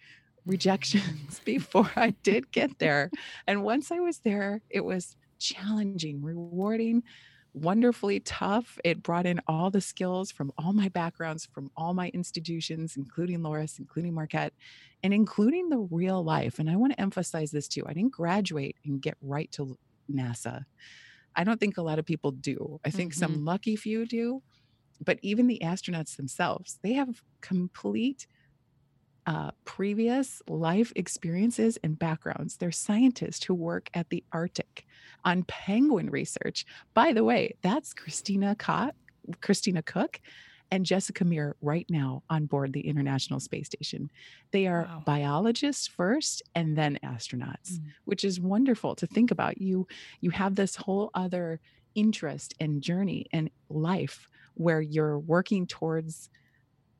rejections 0.45 1.39
before 1.45 1.91
I 1.95 2.11
did 2.23 2.51
get 2.51 2.79
there. 2.79 3.11
And 3.47 3.63
once 3.63 3.91
I 3.91 3.99
was 3.99 4.19
there, 4.19 4.61
it 4.69 4.83
was 4.83 5.15
challenging, 5.37 6.23
rewarding, 6.23 7.03
wonderfully 7.53 8.19
tough. 8.19 8.79
It 8.83 9.03
brought 9.03 9.25
in 9.25 9.41
all 9.47 9.69
the 9.69 9.81
skills 9.81 10.31
from 10.31 10.51
all 10.57 10.73
my 10.73 10.89
backgrounds, 10.89 11.45
from 11.45 11.69
all 11.77 11.93
my 11.93 12.09
institutions, 12.09 12.97
including 12.97 13.39
Loras, 13.39 13.77
including 13.79 14.13
Marquette, 14.13 14.53
and 15.03 15.13
including 15.13 15.69
the 15.69 15.87
real 15.91 16.23
life. 16.23 16.59
And 16.59 16.69
I 16.69 16.77
want 16.77 16.93
to 16.93 17.01
emphasize 17.01 17.51
this 17.51 17.67
too. 17.67 17.83
I 17.85 17.93
didn't 17.93 18.13
graduate 18.13 18.77
and 18.85 19.01
get 19.01 19.17
right 19.21 19.51
to 19.53 19.77
NASA. 20.11 20.63
I 21.35 21.43
don't 21.43 21.59
think 21.59 21.77
a 21.77 21.81
lot 21.81 21.99
of 21.99 22.05
people 22.05 22.31
do. 22.31 22.79
I 22.85 22.89
think 22.89 23.13
some 23.13 23.43
lucky 23.45 23.75
few 23.75 24.05
do. 24.05 24.41
But 25.03 25.19
even 25.21 25.47
the 25.47 25.61
astronauts 25.63 26.15
themselves, 26.15 26.79
they 26.81 26.93
have 26.93 27.21
complete 27.41 28.27
uh, 29.25 29.51
previous 29.65 30.41
life 30.47 30.91
experiences 30.95 31.77
and 31.83 31.97
backgrounds. 31.97 32.57
They're 32.57 32.71
scientists 32.71 33.43
who 33.43 33.53
work 33.53 33.89
at 33.93 34.09
the 34.09 34.23
Arctic 34.31 34.85
on 35.25 35.43
penguin 35.43 36.09
research. 36.09 36.65
By 36.93 37.13
the 37.13 37.23
way, 37.23 37.55
that's 37.61 37.93
Christina 37.93 38.55
Koch, 38.55 38.93
Christina 39.41 39.81
Koch 39.81 40.19
and 40.73 40.87
Jessica 40.87 41.23
Meir 41.23 41.55
right 41.61 41.85
now 41.87 42.23
on 42.31 42.47
board 42.47 42.73
the 42.73 42.87
International 42.87 43.39
Space 43.39 43.67
Station. 43.67 44.09
They 44.51 44.65
are 44.65 44.85
Wow. 44.85 45.03
biologists 45.05 45.85
first 45.87 46.41
and 46.55 46.75
then 46.75 46.97
astronauts, 47.03 47.73
Mm. 47.73 47.91
which 48.05 48.23
is 48.23 48.39
wonderful 48.39 48.95
to 48.95 49.05
think 49.05 49.29
about. 49.29 49.61
You 49.61 49.85
you 50.19 50.31
have 50.31 50.55
this 50.55 50.75
whole 50.75 51.11
other 51.13 51.59
interest 51.93 52.55
and 52.59 52.81
journey 52.81 53.27
and 53.31 53.51
life 53.69 54.27
where 54.55 54.81
you're 54.81 55.19
working 55.19 55.67
towards 55.67 56.29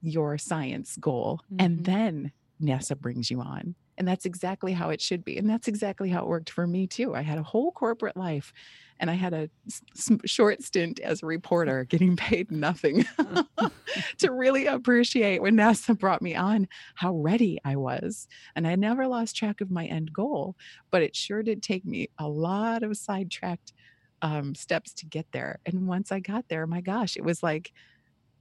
your 0.01 0.37
science 0.37 0.95
goal 0.97 1.41
Mhm. 1.51 1.55
and 1.65 1.85
then 1.85 2.31
NASA 2.61 2.95
brings 2.99 3.31
you 3.31 3.41
on. 3.41 3.75
And 3.97 4.07
that's 4.07 4.25
exactly 4.25 4.73
how 4.73 4.89
it 4.89 5.01
should 5.01 5.23
be. 5.23 5.37
And 5.37 5.49
that's 5.49 5.67
exactly 5.67 6.09
how 6.09 6.21
it 6.23 6.27
worked 6.27 6.49
for 6.49 6.65
me 6.65 6.87
too. 6.87 7.13
I 7.15 7.21
had 7.21 7.37
a 7.37 7.43
whole 7.43 7.71
corporate 7.71 8.17
life 8.17 8.51
and 8.99 9.09
I 9.09 9.13
had 9.13 9.33
a 9.33 9.49
s- 9.67 10.11
short 10.25 10.63
stint 10.63 10.99
as 10.99 11.21
a 11.23 11.25
reporter 11.25 11.83
getting 11.83 12.15
paid 12.15 12.51
nothing 12.51 13.05
to 14.19 14.31
really 14.31 14.65
appreciate 14.65 15.41
when 15.41 15.55
NASA 15.55 15.97
brought 15.97 16.21
me 16.21 16.35
on 16.35 16.67
how 16.95 17.13
ready 17.15 17.59
I 17.63 17.75
was. 17.75 18.27
And 18.55 18.67
I 18.67 18.75
never 18.75 19.07
lost 19.07 19.35
track 19.35 19.61
of 19.61 19.71
my 19.71 19.85
end 19.85 20.13
goal, 20.13 20.55
but 20.91 21.01
it 21.03 21.15
sure 21.15 21.43
did 21.43 21.61
take 21.63 21.85
me 21.85 22.09
a 22.17 22.27
lot 22.27 22.83
of 22.83 22.97
sidetracked 22.97 23.73
um, 24.21 24.55
steps 24.55 24.93
to 24.95 25.05
get 25.05 25.27
there. 25.33 25.59
And 25.65 25.87
once 25.87 26.11
I 26.11 26.19
got 26.19 26.47
there, 26.47 26.65
my 26.65 26.81
gosh, 26.81 27.17
it 27.17 27.23
was 27.25 27.43
like 27.43 27.73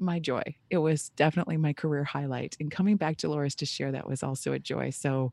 my 0.02 0.18
joy. 0.18 0.42
It 0.70 0.78
was 0.78 1.10
definitely 1.10 1.56
my 1.56 1.72
career 1.72 2.04
highlight. 2.04 2.56
And 2.60 2.70
coming 2.70 2.96
back 2.96 3.16
to 3.18 3.28
Loras 3.28 3.56
to 3.56 3.66
share 3.66 3.92
that 3.92 4.08
was 4.08 4.22
also 4.22 4.52
a 4.52 4.58
joy. 4.58 4.90
So, 4.90 5.32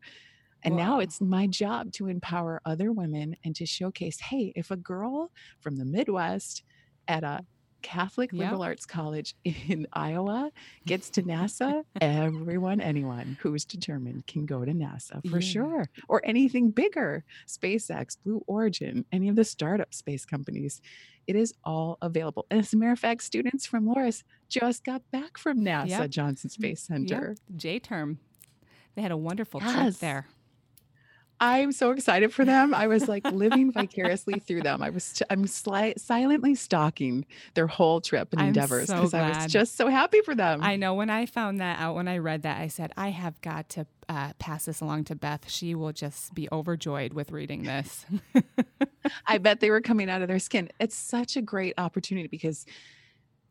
and 0.64 0.76
now 0.76 1.00
it's 1.00 1.22
my 1.22 1.48
job 1.48 1.92
to 1.94 2.08
empower 2.08 2.62
other 2.66 2.92
women 2.92 3.36
and 3.46 3.56
to 3.56 3.66
showcase 3.66 4.20
hey, 4.20 4.52
if 4.56 4.72
a 4.72 4.78
girl 4.78 5.32
from 5.60 5.78
the 5.78 5.86
Midwest 5.86 6.64
at 7.08 7.24
a 7.24 7.46
Catholic 7.82 8.32
Yep. 8.32 8.40
liberal 8.42 8.64
arts 8.64 8.86
college 8.86 9.36
in 9.44 9.88
Iowa 9.94 10.52
gets 10.86 11.10
to 11.12 11.24
NASA, 11.32 11.84
everyone, 12.02 12.82
anyone 12.82 13.38
who's 13.42 13.66
determined 13.66 14.28
can 14.28 14.46
go 14.46 14.66
to 14.66 14.72
NASA 14.72 15.22
for 15.30 15.40
Yeah. 15.40 15.48
sure. 15.52 15.86
Or 16.08 16.22
anything 16.26 16.72
bigger 16.72 17.24
SpaceX, 17.48 18.18
Blue 18.24 18.44
Origin, 18.48 19.06
any 19.12 19.30
of 19.30 19.36
the 19.36 19.44
startup 19.44 19.94
space 19.94 20.26
companies. 20.26 20.82
It 21.28 21.36
is 21.36 21.54
all 21.64 21.98
available. 22.02 22.46
And 22.50 22.60
as 22.60 22.74
a 22.74 22.78
matter 22.78 22.92
of 22.92 23.00
fact, 23.00 23.22
students 23.22 23.66
from 23.66 23.86
Loras 23.86 24.24
just 24.50 24.84
got 24.84 25.04
back 25.12 25.38
from 25.38 25.60
NASA 25.60 25.90
Yep. 25.90 26.10
Johnson 26.10 26.50
Space 26.50 26.82
Center. 26.82 27.36
Yep. 27.50 27.58
J 27.58 27.80
term. 27.80 28.20
They 28.96 29.04
had 29.04 29.12
a 29.12 29.18
wonderful 29.18 29.62
yes. 29.62 29.74
trip 29.76 29.94
there. 30.00 30.28
I'm 31.40 31.72
so 31.72 31.92
excited 31.92 32.34
for 32.34 32.44
them. 32.44 32.74
I 32.74 32.88
was 32.88 33.08
like 33.08 33.26
living 33.32 33.72
vicariously 33.72 34.40
through 34.40 34.62
them. 34.64 34.84
I 34.84 34.90
was, 34.90 35.22
I'm 35.30 35.46
sli- 35.46 35.98
silently 35.98 36.56
stalking 36.56 37.26
their 37.54 37.68
whole 37.68 38.02
trip 38.02 38.34
and 38.34 38.42
endeavors 38.42 38.88
because 38.88 39.12
so 39.12 39.18
I 39.18 39.30
was 39.30 39.52
just 39.52 39.78
so 39.78 39.88
happy 39.88 40.22
for 40.22 40.36
them. 40.36 40.62
I 40.62 40.76
know 40.76 40.94
when 40.94 41.10
I 41.10 41.26
found 41.26 41.60
that 41.60 41.80
out, 41.80 41.96
when 41.96 42.08
I 42.08 42.18
read 42.18 42.44
that, 42.44 42.60
I 42.60 42.68
said, 42.68 42.92
I 42.98 43.10
have 43.10 43.40
got 43.42 43.70
to 43.70 43.88
uh, 44.10 44.34
pass 44.40 44.66
this 44.66 44.82
along 44.82 45.06
to 45.06 45.16
Beth. 45.16 45.50
She 45.50 45.76
will 45.76 45.94
just 45.94 46.34
be 46.34 46.50
overjoyed 46.52 47.14
with 47.14 47.32
reading 47.32 47.64
this. 47.64 48.06
I 49.28 49.38
bet 49.38 49.60
they 49.60 49.70
were 49.70 49.82
coming 49.82 50.10
out 50.10 50.22
of 50.22 50.28
their 50.28 50.40
skin. 50.40 50.70
It's 50.80 50.96
such 50.96 51.38
a 51.38 51.42
great 51.42 51.76
opportunity 51.78 52.28
because 52.28 52.66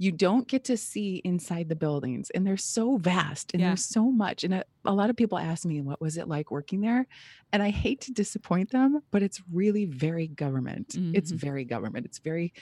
you 0.01 0.13
don't 0.13 0.47
get 0.47 0.65
to 0.65 0.77
see 0.77 1.21
inside 1.25 1.69
the 1.69 1.77
buildings 1.77 2.31
and 2.31 2.47
they're 2.47 2.57
so 2.57 2.97
vast 2.97 3.53
and 3.53 3.61
yeah. 3.61 3.69
there's 3.69 3.85
so 3.85 4.11
much 4.11 4.45
and 4.45 4.55
a, 4.55 4.65
a, 4.85 4.93
lot 4.93 5.11
of 5.11 5.17
people 5.17 5.37
ask 5.37 5.65
me 5.65 5.81
what 5.81 6.01
was 6.01 6.17
it 6.17 6.29
like 6.29 6.51
working 6.51 6.81
there 6.81 7.07
and 7.53 7.63
i 7.63 7.69
hate 7.69 8.01
to 8.01 8.13
disappoint 8.13 8.71
them 8.71 9.01
but 9.11 9.23
it's 9.23 9.43
really 9.53 9.85
very 9.85 10.29
government 10.29 10.89
mm-hmm. 10.91 11.15
it's 11.15 11.33
very 11.33 11.65
government 11.65 12.07
it's 12.07 12.21
very 12.21 12.53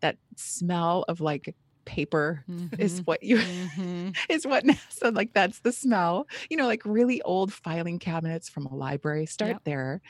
that 0.00 0.16
smell 0.36 1.04
of 1.08 1.20
like 1.20 1.54
paper 1.84 2.44
mm-hmm. 2.48 2.80
is 2.80 3.02
what 3.04 3.22
you 3.22 3.38
mm-hmm. 3.38 4.10
is 4.28 4.46
what 4.46 4.64
NASA 4.64 5.14
like 5.14 5.32
that's 5.32 5.60
the 5.60 5.72
smell 5.72 6.26
you 6.50 6.56
know 6.56 6.66
like 6.66 6.82
really 6.84 7.22
old 7.22 7.52
filing 7.52 7.98
cabinets 7.98 8.48
from 8.48 8.66
a 8.66 8.74
library 8.74 9.26
start 9.26 9.52
yep. 9.52 9.64
there 9.64 10.00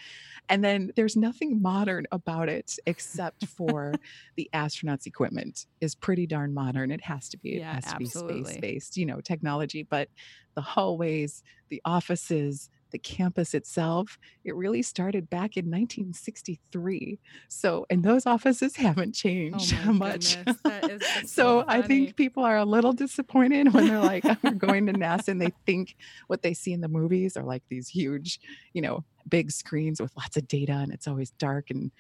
and 0.49 0.63
then 0.63 0.93
there's 0.97 1.17
nothing 1.17 1.61
modern 1.61 2.07
about 2.13 2.49
it 2.49 2.77
except 2.87 3.47
for 3.47 3.95
the 4.37 4.49
astronauts 4.55 5.07
equipment 5.07 5.67
is 5.81 5.95
pretty 5.95 6.27
darn 6.27 6.53
modern 6.55 6.91
it 6.91 7.01
has 7.01 7.29
to 7.29 7.37
be 7.39 7.57
it 7.57 7.63
has 7.63 7.85
to 7.85 7.97
absolutely. 7.97 8.41
be 8.41 8.45
space 8.45 8.61
based 8.61 8.97
you 8.97 9.07
know 9.07 9.21
technology 9.21 9.83
but 9.83 10.09
the 10.55 10.61
hallways 10.61 11.43
the 11.69 11.81
offices 11.85 12.71
the 12.95 12.99
campus 13.01 13.55
itself, 13.55 14.21
it 14.45 14.55
really 14.55 14.81
started 14.81 15.29
back 15.29 15.57
in 15.57 15.65
1963. 15.65 17.19
So, 17.49 17.87
and 17.91 18.05
those 18.05 18.25
offices 18.25 18.77
haven't 18.77 19.09
oh 19.09 19.21
changed 19.21 19.75
oh 19.85 19.93
much. 19.93 20.39
so, 20.65 21.27
so 21.27 21.65
I 21.67 21.83
think 21.83 22.15
people 22.15 22.45
are 22.45 22.57
a 22.57 22.65
little 22.65 22.93
disappointed 22.93 23.75
when 23.75 23.89
they're 23.89 23.99
like, 23.99 24.25
oh, 24.25 24.37
we're 24.45 24.53
going 24.53 24.87
to 24.87 24.93
NASA 24.95 25.29
and 25.29 25.43
they 25.43 25.51
think 25.67 25.97
what 26.29 26.43
they 26.43 26.55
see 26.55 26.73
in 26.73 26.83
the 26.83 26.89
movies 26.89 27.37
are 27.37 27.43
like 27.43 27.65
these 27.69 27.89
huge, 27.89 28.39
you 28.75 28.81
know, 28.81 29.03
big 29.29 29.51
screens 29.51 30.01
with 30.01 30.17
lots 30.17 30.37
of 30.37 30.47
data 30.47 30.75
and 30.75 30.93
it's 30.93 31.09
always 31.09 31.33
dark 31.33 31.71
and 31.71 31.91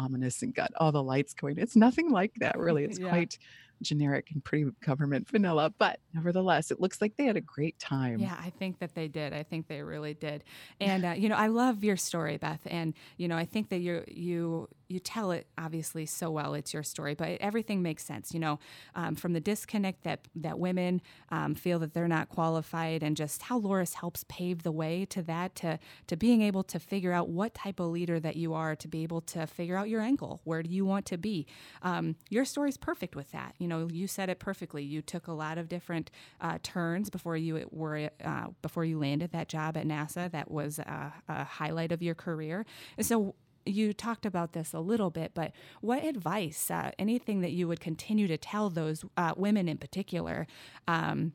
ominous 0.00 0.42
and 0.42 0.52
got 0.52 0.72
all 0.78 0.90
the 0.90 1.00
lights 1.00 1.32
going. 1.32 1.58
It's 1.58 1.76
nothing 1.76 2.10
like 2.10 2.32
that, 2.40 2.58
really. 2.58 2.82
It's 2.82 2.98
yeah. 2.98 3.08
quite 3.08 3.38
generic 3.82 4.28
and 4.32 4.44
pretty 4.44 4.70
government 4.84 5.28
vanilla, 5.28 5.72
but 5.78 6.00
nevertheless, 6.14 6.70
it 6.70 6.80
looks 6.80 7.00
like 7.00 7.16
they 7.16 7.24
had 7.24 7.36
a 7.36 7.40
great 7.40 7.78
time. 7.78 8.18
Yeah, 8.18 8.36
I 8.38 8.50
think 8.50 8.78
that 8.80 8.94
they 8.94 9.08
did. 9.08 9.32
I 9.32 9.42
think 9.42 9.68
they 9.68 9.82
really 9.82 10.14
did. 10.14 10.44
And 10.80 11.04
uh, 11.04 11.14
you 11.16 11.28
know, 11.28 11.36
I 11.36 11.48
love 11.48 11.84
your 11.84 11.96
story, 11.96 12.36
Beth. 12.36 12.60
And 12.66 12.94
you 13.16 13.28
know, 13.28 13.36
I 13.36 13.44
think 13.44 13.68
that 13.70 13.78
you 13.78 14.04
you 14.06 14.68
you 14.88 14.98
tell 14.98 15.30
it 15.30 15.46
obviously 15.56 16.04
so 16.04 16.30
well. 16.30 16.54
It's 16.54 16.74
your 16.74 16.82
story, 16.82 17.14
but 17.14 17.38
everything 17.40 17.80
makes 17.80 18.04
sense. 18.04 18.34
You 18.34 18.40
know, 18.40 18.58
um, 18.94 19.14
from 19.14 19.32
the 19.32 19.40
disconnect 19.40 20.02
that 20.04 20.26
that 20.34 20.58
women 20.58 21.00
um, 21.30 21.54
feel 21.54 21.78
that 21.78 21.94
they're 21.94 22.08
not 22.08 22.28
qualified, 22.28 23.02
and 23.02 23.16
just 23.16 23.42
how 23.42 23.60
Loras 23.60 23.94
helps 23.94 24.24
pave 24.28 24.62
the 24.62 24.72
way 24.72 25.04
to 25.06 25.22
that, 25.22 25.54
to 25.56 25.78
to 26.08 26.16
being 26.16 26.42
able 26.42 26.64
to 26.64 26.78
figure 26.78 27.12
out 27.12 27.28
what 27.28 27.54
type 27.54 27.80
of 27.80 27.90
leader 27.90 28.20
that 28.20 28.36
you 28.36 28.54
are, 28.54 28.74
to 28.76 28.88
be 28.88 29.02
able 29.02 29.20
to 29.22 29.46
figure 29.46 29.76
out 29.76 29.88
your 29.88 30.00
angle. 30.00 30.40
Where 30.44 30.62
do 30.62 30.70
you 30.70 30.84
want 30.84 31.06
to 31.06 31.18
be? 31.18 31.46
Um, 31.82 32.16
your 32.28 32.44
story's 32.44 32.76
perfect 32.76 33.14
with 33.14 33.30
that. 33.32 33.54
You 33.58 33.68
know, 33.70 33.88
you 33.90 34.06
said 34.06 34.28
it 34.28 34.38
perfectly. 34.38 34.82
You 34.82 35.00
took 35.00 35.26
a 35.26 35.32
lot 35.32 35.56
of 35.56 35.68
different 35.68 36.10
uh, 36.40 36.58
turns 36.62 37.08
before 37.08 37.36
you 37.36 37.66
were 37.70 38.10
uh, 38.22 38.48
before 38.60 38.84
you 38.84 38.98
landed 38.98 39.32
that 39.32 39.48
job 39.48 39.78
at 39.78 39.86
NASA. 39.86 40.30
That 40.30 40.50
was 40.50 40.78
a, 40.78 41.12
a 41.28 41.44
highlight 41.44 41.92
of 41.92 42.02
your 42.02 42.14
career. 42.14 42.66
And 42.98 43.06
so 43.06 43.34
you 43.66 43.92
talked 43.92 44.26
about 44.26 44.52
this 44.52 44.72
a 44.72 44.80
little 44.80 45.10
bit, 45.10 45.32
but 45.34 45.52
what 45.80 46.04
advice, 46.04 46.70
uh, 46.70 46.90
anything 46.98 47.40
that 47.40 47.52
you 47.52 47.68
would 47.68 47.80
continue 47.80 48.26
to 48.26 48.36
tell 48.36 48.70
those 48.70 49.04
uh, 49.16 49.32
women 49.36 49.68
in 49.68 49.78
particular, 49.78 50.46
um, 50.88 51.32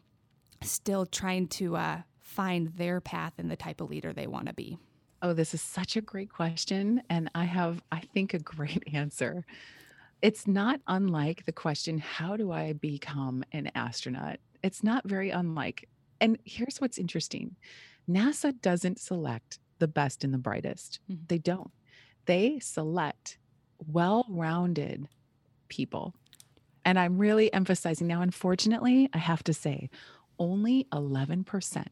still 0.61 1.05
trying 1.05 1.47
to 1.47 1.75
uh, 1.75 2.01
find 2.19 2.69
their 2.75 2.99
path 2.99 3.33
and 3.37 3.49
the 3.49 3.55
type 3.55 3.81
of 3.81 3.89
leader 3.89 4.13
they 4.13 4.27
want 4.27 4.47
to 4.47 4.53
be? 4.53 4.77
Oh, 5.21 5.33
this 5.33 5.53
is 5.53 5.61
such 5.61 5.95
a 5.95 6.01
great 6.01 6.31
question. 6.31 7.01
And 7.09 7.29
I 7.33 7.45
have, 7.45 7.81
I 7.91 7.99
think, 7.99 8.33
a 8.33 8.39
great 8.39 8.83
answer. 8.93 9.45
It's 10.25 10.47
not 10.47 10.81
unlike 10.87 11.45
the 11.45 11.51
question, 11.51 11.99
How 11.99 12.35
do 12.35 12.51
I 12.51 12.73
become 12.73 13.43
an 13.51 13.69
astronaut? 13.75 14.39
It's 14.63 14.83
not 14.83 15.07
very 15.07 15.29
unlike. 15.29 15.87
And 16.19 16.39
here's 16.43 16.81
what's 16.81 16.97
interesting 16.97 17.55
NASA 18.09 18.59
doesn't 18.59 18.99
select 18.99 19.59
the 19.77 19.87
best 19.87 20.23
and 20.23 20.33
the 20.33 20.39
brightest, 20.39 20.99
mm-hmm. 21.07 21.23
they 21.27 21.37
don't 21.37 21.71
they 22.25 22.59
select 22.59 23.37
well 23.91 24.25
rounded 24.27 25.07
people. 25.69 26.15
And 26.83 26.99
I'm 26.99 27.17
really 27.17 27.53
emphasizing 27.53 28.07
now, 28.07 28.21
unfortunately, 28.21 29.09
I 29.13 29.17
have 29.19 29.43
to 29.43 29.53
say, 29.53 29.89
only 30.37 30.87
11% 30.91 31.85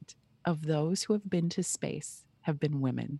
of 0.45 0.65
those 0.65 1.03
who 1.03 1.13
have 1.13 1.29
been 1.29 1.49
to 1.49 1.63
space 1.63 2.25
have 2.41 2.59
been 2.59 2.81
women 2.81 3.19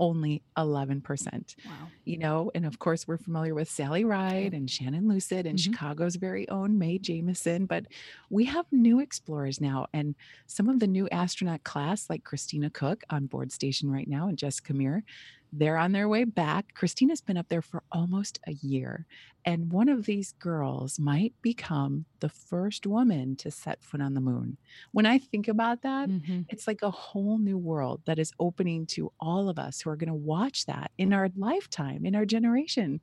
only 0.00 0.42
11%. 0.56 1.54
Wow. 1.64 1.72
You 2.04 2.18
know, 2.18 2.50
and 2.54 2.66
of 2.66 2.78
course, 2.80 3.06
we're 3.06 3.18
familiar 3.18 3.54
with 3.54 3.70
Sally 3.70 4.04
Ride 4.04 4.54
and 4.54 4.68
Shannon 4.68 5.06
Lucid 5.06 5.46
and 5.46 5.58
mm-hmm. 5.58 5.72
Chicago's 5.72 6.16
very 6.16 6.48
own 6.48 6.78
Mae 6.78 6.98
Jemison, 6.98 7.68
but 7.68 7.84
we 8.30 8.46
have 8.46 8.66
new 8.72 8.98
explorers 8.98 9.60
now. 9.60 9.86
And 9.92 10.16
some 10.46 10.68
of 10.68 10.80
the 10.80 10.86
new 10.88 11.08
astronaut 11.10 11.62
class, 11.62 12.08
like 12.10 12.24
Christina 12.24 12.70
Koch 12.70 13.02
on 13.10 13.26
board 13.26 13.52
station 13.52 13.90
right 13.92 14.08
now 14.08 14.26
and 14.26 14.38
Jessica 14.38 14.72
Meir, 14.72 15.04
they're 15.52 15.76
on 15.76 15.92
their 15.92 16.08
way 16.08 16.24
back. 16.24 16.74
Christina's 16.74 17.20
been 17.20 17.36
up 17.36 17.48
there 17.48 17.62
for 17.62 17.82
almost 17.90 18.38
a 18.46 18.52
year. 18.52 19.06
And 19.44 19.72
one 19.72 19.88
of 19.88 20.04
these 20.04 20.32
girls 20.32 20.98
might 20.98 21.32
become 21.42 22.04
the 22.20 22.28
first 22.28 22.86
woman 22.86 23.36
to 23.36 23.50
set 23.50 23.82
foot 23.82 24.00
on 24.00 24.14
the 24.14 24.20
moon. 24.20 24.58
When 24.92 25.06
I 25.06 25.18
think 25.18 25.48
about 25.48 25.82
that, 25.82 26.08
mm-hmm. 26.08 26.42
it's 26.48 26.66
like 26.66 26.82
a 26.82 26.90
whole 26.90 27.38
new 27.38 27.58
world 27.58 28.02
that 28.04 28.18
is 28.18 28.32
opening 28.38 28.86
to 28.86 29.12
all 29.18 29.48
of 29.48 29.58
us 29.58 29.80
who 29.80 29.90
are 29.90 29.96
going 29.96 30.08
to 30.08 30.14
watch 30.14 30.66
that 30.66 30.90
in 30.98 31.12
our 31.12 31.30
lifetime, 31.36 32.04
in 32.04 32.14
our 32.14 32.26
generation. 32.26 33.00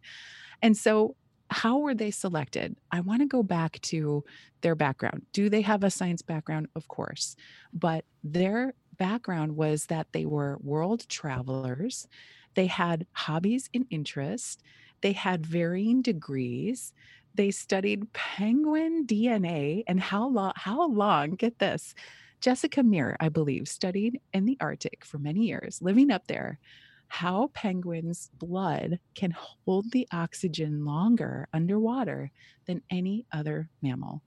And 0.61 0.77
so, 0.77 1.15
how 1.49 1.77
were 1.77 1.95
they 1.95 2.11
selected? 2.11 2.75
I 2.91 2.99
want 2.99 3.21
to 3.21 3.25
go 3.25 3.41
back 3.41 3.79
to 3.83 4.25
their 4.61 4.75
background. 4.75 5.25
Do 5.31 5.49
they 5.49 5.61
have 5.61 5.81
a 5.83 5.89
science 5.89 6.21
background? 6.21 6.67
Of 6.75 6.89
course. 6.89 7.37
But 7.71 8.03
their 8.21 8.73
background 8.97 9.55
was 9.55 9.87
that 9.87 10.07
they 10.11 10.25
were 10.25 10.57
world 10.61 11.07
travelers 11.09 12.07
they 12.57 12.65
had 12.65 13.05
hobbies 13.13 13.69
and 13.71 13.85
interests. 13.91 14.57
They 15.01 15.11
had 15.11 15.45
varying 15.45 16.01
degrees. 16.01 16.91
They 17.35 17.51
studied 17.51 18.11
penguin 18.13 19.05
DNA 19.05 19.83
and 19.87 19.99
how 19.99 20.27
long, 20.27 20.53
how 20.55 20.87
long, 20.87 21.35
get 21.35 21.59
this, 21.59 21.93
Jessica 22.41 22.81
Meir, 22.81 23.15
I 23.19 23.29
believe, 23.29 23.67
studied 23.67 24.19
in 24.33 24.45
the 24.45 24.57
Arctic 24.59 25.05
for 25.05 25.19
many 25.19 25.45
years, 25.45 25.83
living 25.83 26.09
up 26.09 26.25
there, 26.25 26.57
how 27.09 27.51
penguins' 27.53 28.31
blood 28.33 28.99
can 29.13 29.35
hold 29.37 29.91
the 29.91 30.07
oxygen 30.11 30.83
longer 30.83 31.47
underwater 31.53 32.31
than 32.65 32.81
any 32.89 33.27
other 33.31 33.69
mammal. 33.83 34.23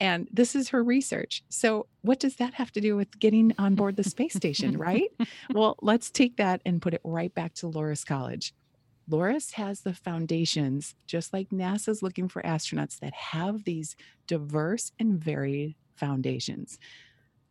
And 0.00 0.28
this 0.32 0.54
is 0.54 0.68
her 0.70 0.82
research. 0.82 1.42
So, 1.48 1.86
what 2.02 2.20
does 2.20 2.36
that 2.36 2.54
have 2.54 2.72
to 2.72 2.80
do 2.80 2.96
with 2.96 3.18
getting 3.18 3.52
on 3.58 3.74
board 3.74 3.96
the 3.96 4.04
space 4.04 4.34
station, 4.34 4.76
right? 4.78 5.10
Well, 5.52 5.76
let's 5.82 6.10
take 6.10 6.36
that 6.36 6.60
and 6.64 6.82
put 6.82 6.94
it 6.94 7.00
right 7.04 7.34
back 7.34 7.54
to 7.54 7.66
Loras 7.66 8.04
College. 8.04 8.54
Loras 9.10 9.52
has 9.52 9.80
the 9.80 9.94
foundations, 9.94 10.94
just 11.06 11.32
like 11.32 11.50
NASA's 11.50 12.02
looking 12.02 12.28
for 12.28 12.42
astronauts 12.42 12.98
that 12.98 13.14
have 13.14 13.64
these 13.64 13.96
diverse 14.26 14.92
and 14.98 15.22
varied 15.22 15.76
foundations. 15.94 16.78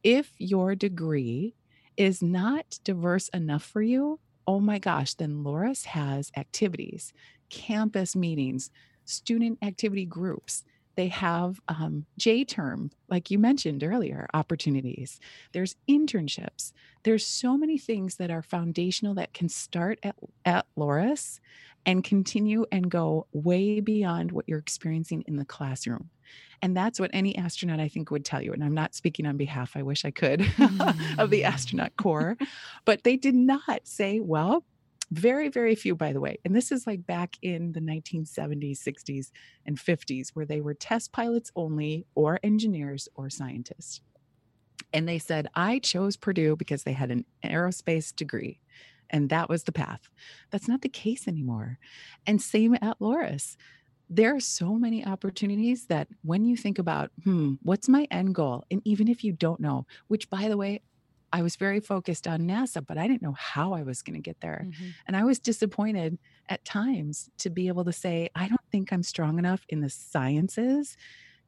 If 0.03 0.33
your 0.37 0.75
degree 0.75 1.55
is 1.97 2.21
not 2.21 2.79
diverse 2.83 3.29
enough 3.29 3.63
for 3.63 3.81
you, 3.81 4.19
oh 4.45 4.59
my 4.59 4.79
gosh, 4.79 5.13
then 5.13 5.43
Loras 5.43 5.85
has 5.85 6.31
activities, 6.35 7.13
campus 7.49 8.15
meetings, 8.15 8.69
student 9.05 9.57
activity 9.61 10.05
groups 10.05 10.63
they 10.95 11.07
have 11.09 11.59
um, 11.67 12.05
J 12.17 12.43
term, 12.43 12.91
like 13.09 13.29
you 13.29 13.39
mentioned 13.39 13.83
earlier, 13.83 14.27
opportunities. 14.33 15.19
There's 15.51 15.75
internships. 15.89 16.73
There's 17.03 17.25
so 17.25 17.57
many 17.57 17.77
things 17.77 18.15
that 18.15 18.31
are 18.31 18.41
foundational 18.41 19.13
that 19.15 19.33
can 19.33 19.49
start 19.49 19.99
at, 20.03 20.15
at 20.45 20.65
Loras 20.77 21.39
and 21.85 22.03
continue 22.03 22.65
and 22.71 22.89
go 22.89 23.27
way 23.31 23.79
beyond 23.79 24.31
what 24.31 24.45
you're 24.47 24.59
experiencing 24.59 25.23
in 25.27 25.35
the 25.35 25.45
classroom. 25.45 26.09
And 26.61 26.75
that's 26.75 26.99
what 26.99 27.11
any 27.13 27.37
astronaut, 27.37 27.79
I 27.79 27.87
think, 27.87 28.09
would 28.09 28.25
tell 28.25 28.41
you. 28.41 28.53
And 28.53 28.63
I'm 28.63 28.73
not 28.73 28.95
speaking 28.95 29.25
on 29.25 29.37
behalf, 29.37 29.75
I 29.75 29.83
wish 29.83 30.05
I 30.05 30.11
could, 30.11 30.41
of 31.17 31.29
the 31.29 31.41
mm. 31.41 31.43
astronaut 31.43 31.95
corps. 31.97 32.37
But 32.85 33.03
they 33.03 33.17
did 33.17 33.35
not 33.35 33.81
say, 33.83 34.19
well, 34.19 34.63
very, 35.11 35.49
very 35.49 35.75
few, 35.75 35.95
by 35.95 36.13
the 36.13 36.19
way. 36.19 36.37
And 36.43 36.55
this 36.55 36.71
is 36.71 36.87
like 36.87 37.05
back 37.05 37.37
in 37.41 37.71
the 37.73 37.79
1970s, 37.79 38.79
60s, 38.79 39.31
and 39.65 39.77
50s, 39.77 40.29
where 40.33 40.45
they 40.45 40.61
were 40.61 40.73
test 40.73 41.11
pilots 41.11 41.51
only, 41.55 42.05
or 42.15 42.39
engineers, 42.43 43.07
or 43.15 43.29
scientists. 43.29 44.01
And 44.93 45.07
they 45.07 45.19
said, 45.19 45.47
I 45.55 45.79
chose 45.79 46.17
Purdue 46.17 46.55
because 46.55 46.83
they 46.83 46.93
had 46.93 47.11
an 47.11 47.25
aerospace 47.43 48.15
degree. 48.15 48.61
And 49.09 49.29
that 49.29 49.49
was 49.49 49.63
the 49.63 49.71
path. 49.71 50.09
That's 50.51 50.67
not 50.67 50.81
the 50.81 50.89
case 50.89 51.27
anymore. 51.27 51.79
And 52.25 52.41
same 52.41 52.75
at 52.75 52.99
Loras. 52.99 53.55
There 54.09 54.35
are 54.35 54.39
so 54.39 54.75
many 54.75 55.05
opportunities 55.05 55.87
that 55.87 56.07
when 56.23 56.45
you 56.45 56.55
think 56.55 56.79
about, 56.79 57.11
hmm, 57.23 57.53
what's 57.61 57.89
my 57.89 58.07
end 58.11 58.35
goal? 58.35 58.63
And 58.69 58.81
even 58.85 59.07
if 59.07 59.23
you 59.23 59.33
don't 59.33 59.59
know, 59.59 59.85
which 60.07 60.29
by 60.29 60.47
the 60.47 60.57
way, 60.57 60.81
I 61.35 61.41
was 61.41 61.57
very 61.57 61.81
focused 61.81 62.29
on 62.29 62.43
NASA, 62.43 62.81
but 62.85 62.97
I 62.97 63.09
didn't 63.09 63.21
know 63.21 63.35
how 63.37 63.73
I 63.73 63.83
was 63.83 64.01
going 64.01 64.15
to 64.15 64.21
get 64.21 64.39
there. 64.39 64.67
Mm-hmm. 64.69 64.85
And 65.05 65.17
I 65.17 65.25
was 65.25 65.37
disappointed 65.37 66.17
at 66.47 66.63
times 66.63 67.29
to 67.39 67.49
be 67.49 67.67
able 67.67 67.83
to 67.83 67.91
say, 67.91 68.29
I 68.35 68.47
don't 68.47 68.61
think 68.71 68.93
I'm 68.93 69.03
strong 69.03 69.37
enough 69.37 69.65
in 69.67 69.81
the 69.81 69.89
sciences 69.89 70.95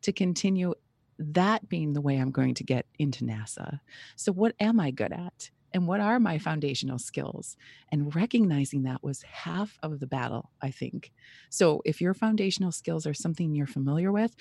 to 0.02 0.12
continue 0.12 0.74
that 1.18 1.70
being 1.70 1.94
the 1.94 2.02
way 2.02 2.18
I'm 2.18 2.32
going 2.32 2.54
to 2.56 2.66
get 2.66 2.86
into 3.00 3.24
NASA. 3.24 3.80
So, 4.18 4.34
what 4.34 4.56
am 4.60 4.78
I 4.82 4.92
good 4.92 5.14
at? 5.14 5.52
And 5.74 5.88
what 5.88 6.02
are 6.02 6.20
my 6.20 6.38
foundational 6.38 7.00
skills? 7.00 7.56
And 7.90 8.14
recognizing 8.14 8.84
that 8.84 9.02
was 9.02 9.22
half 9.22 9.80
of 9.82 10.02
the 10.02 10.08
battle, 10.08 10.52
I 10.62 10.70
think. 10.70 11.14
So, 11.50 11.82
if 11.86 12.02
your 12.02 12.14
foundational 12.14 12.74
skills 12.74 13.08
are 13.08 13.14
something 13.14 13.56
you're 13.56 13.68
familiar 13.68 14.12
with, 14.12 14.36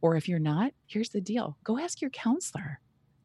or 0.00 0.14
if 0.14 0.28
you're 0.28 0.38
not, 0.38 0.74
here's 0.86 1.08
the 1.08 1.20
deal 1.20 1.56
go 1.64 1.76
ask 1.76 2.00
your 2.00 2.10
counselor. 2.10 2.78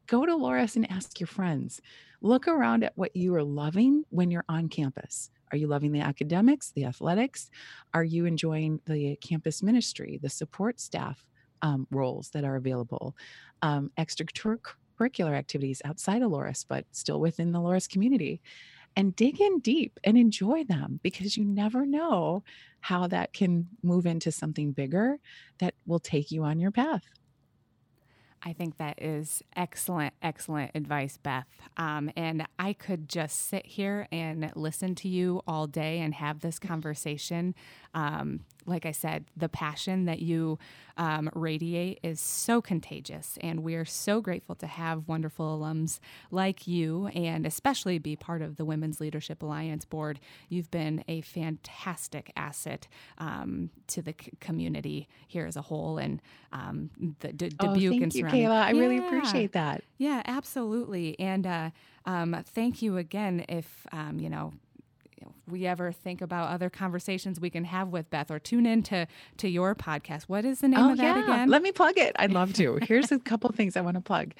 Go 0.08 0.24
to 0.24 0.32
Loras 0.32 0.74
and 0.74 0.90
ask 0.90 1.20
your 1.20 1.26
friends. 1.26 1.82
Look 2.22 2.48
around 2.48 2.82
at 2.82 2.96
what 2.96 3.14
you 3.14 3.34
are 3.34 3.44
loving 3.44 4.04
when 4.08 4.30
you're 4.30 4.44
on 4.48 4.70
campus. 4.70 5.30
Are 5.52 5.58
you 5.58 5.66
loving 5.66 5.92
the 5.92 6.00
academics, 6.00 6.70
the 6.70 6.86
athletics? 6.86 7.50
Are 7.92 8.04
you 8.04 8.24
enjoying 8.24 8.80
the 8.86 9.16
campus 9.16 9.62
ministry, 9.62 10.18
the 10.22 10.30
support 10.30 10.80
staff 10.80 11.26
um, 11.60 11.86
roles 11.90 12.30
that 12.30 12.42
are 12.42 12.56
available, 12.56 13.14
um, 13.60 13.90
extracurricular 13.98 15.36
activities 15.36 15.82
outside 15.84 16.22
of 16.22 16.30
Loras, 16.30 16.64
but 16.66 16.86
still 16.90 17.20
within 17.20 17.52
the 17.52 17.58
Loras 17.58 17.88
community? 17.88 18.40
And 18.96 19.14
dig 19.14 19.42
in 19.42 19.60
deep 19.60 20.00
and 20.04 20.16
enjoy 20.16 20.64
them 20.64 21.00
because 21.02 21.36
you 21.36 21.44
never 21.44 21.84
know 21.84 22.42
how 22.80 23.06
that 23.08 23.34
can 23.34 23.68
move 23.82 24.06
into 24.06 24.32
something 24.32 24.72
bigger 24.72 25.18
that 25.58 25.74
will 25.86 26.00
take 26.00 26.30
you 26.30 26.44
on 26.44 26.58
your 26.58 26.70
path. 26.70 27.04
I 28.48 28.54
think 28.54 28.78
that 28.78 29.02
is 29.02 29.42
excellent, 29.54 30.14
excellent 30.22 30.70
advice, 30.74 31.18
Beth. 31.18 31.44
Um, 31.76 32.10
and 32.16 32.46
I 32.58 32.72
could 32.72 33.06
just 33.06 33.46
sit 33.48 33.66
here 33.66 34.08
and 34.10 34.50
listen 34.56 34.94
to 34.96 35.08
you 35.08 35.42
all 35.46 35.66
day 35.66 35.98
and 35.98 36.14
have 36.14 36.40
this 36.40 36.58
conversation. 36.58 37.54
Um, 37.92 38.40
like 38.68 38.86
I 38.86 38.92
said, 38.92 39.24
the 39.36 39.48
passion 39.48 40.04
that 40.04 40.20
you 40.20 40.58
um, 40.96 41.30
radiate 41.34 42.00
is 42.02 42.20
so 42.20 42.60
contagious. 42.60 43.38
And 43.40 43.62
we 43.62 43.74
are 43.74 43.84
so 43.84 44.20
grateful 44.20 44.54
to 44.56 44.66
have 44.66 45.08
wonderful 45.08 45.58
alums 45.58 46.00
like 46.30 46.66
you 46.66 47.06
and 47.08 47.46
especially 47.46 47.98
be 47.98 48.16
part 48.16 48.42
of 48.42 48.56
the 48.56 48.64
Women's 48.64 49.00
Leadership 49.00 49.42
Alliance 49.42 49.84
board. 49.84 50.20
You've 50.48 50.70
been 50.70 51.04
a 51.08 51.20
fantastic 51.22 52.32
asset 52.36 52.88
um, 53.18 53.70
to 53.88 54.02
the 54.02 54.14
c- 54.20 54.32
community 54.40 55.08
here 55.26 55.46
as 55.46 55.56
a 55.56 55.62
whole 55.62 55.98
and 55.98 56.20
um, 56.52 56.90
the 57.20 57.32
D- 57.32 57.50
oh, 57.60 57.74
Dubuque 57.74 57.92
thank 57.92 58.02
and 58.02 58.14
you, 58.14 58.24
Kayla. 58.24 58.50
I 58.62 58.72
yeah. 58.72 58.80
really 58.80 58.98
appreciate 58.98 59.52
that. 59.52 59.84
Yeah, 59.98 60.22
absolutely. 60.26 61.18
And 61.18 61.46
uh, 61.46 61.70
um, 62.06 62.36
thank 62.44 62.82
you 62.82 62.96
again 62.96 63.44
if, 63.48 63.86
um, 63.92 64.18
you 64.18 64.28
know, 64.30 64.52
we 65.46 65.66
ever 65.66 65.92
think 65.92 66.20
about 66.20 66.48
other 66.48 66.70
conversations 66.70 67.40
we 67.40 67.50
can 67.50 67.64
have 67.64 67.88
with 67.88 68.10
Beth 68.10 68.30
or 68.30 68.38
tune 68.38 68.66
in 68.66 68.82
to, 68.84 69.06
to 69.38 69.48
your 69.48 69.74
podcast. 69.74 70.24
What 70.24 70.44
is 70.44 70.60
the 70.60 70.68
name 70.68 70.80
oh, 70.80 70.92
of 70.92 70.98
that 70.98 71.16
yeah. 71.16 71.24
again? 71.24 71.48
Let 71.48 71.62
me 71.62 71.72
plug 71.72 71.98
it. 71.98 72.14
I'd 72.18 72.32
love 72.32 72.52
to. 72.54 72.78
Here's 72.82 73.12
a 73.12 73.18
couple 73.18 73.50
things 73.52 73.76
I 73.76 73.80
want 73.80 73.96
to 73.96 74.00
plug. 74.00 74.34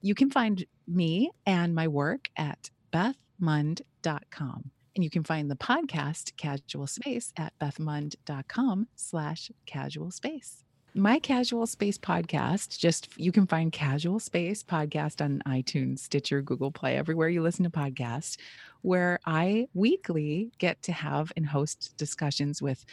You 0.00 0.14
can 0.14 0.30
find 0.30 0.64
me 0.86 1.30
and 1.46 1.74
my 1.74 1.88
work 1.88 2.28
at 2.36 2.70
bethmund.com. 2.92 4.70
And 4.96 5.02
you 5.02 5.10
can 5.10 5.24
find 5.24 5.50
the 5.50 5.56
podcast 5.56 6.36
Casual 6.36 6.86
Space 6.86 7.32
at 7.36 7.52
bethmund.com 7.58 8.88
slash 8.94 9.50
casual 9.66 10.12
space 10.12 10.64
my 10.96 11.18
casual 11.18 11.66
space 11.66 11.98
podcast 11.98 12.78
just 12.78 13.08
you 13.18 13.32
can 13.32 13.48
find 13.48 13.72
casual 13.72 14.20
space 14.20 14.62
podcast 14.62 15.20
on 15.20 15.42
itunes 15.48 15.98
stitcher 15.98 16.40
google 16.40 16.70
play 16.70 16.96
everywhere 16.96 17.28
you 17.28 17.42
listen 17.42 17.64
to 17.64 17.70
podcasts 17.70 18.36
where 18.82 19.18
i 19.26 19.66
weekly 19.74 20.52
get 20.58 20.80
to 20.82 20.92
have 20.92 21.32
and 21.36 21.46
host 21.46 21.92
discussions 21.96 22.62
with 22.62 22.86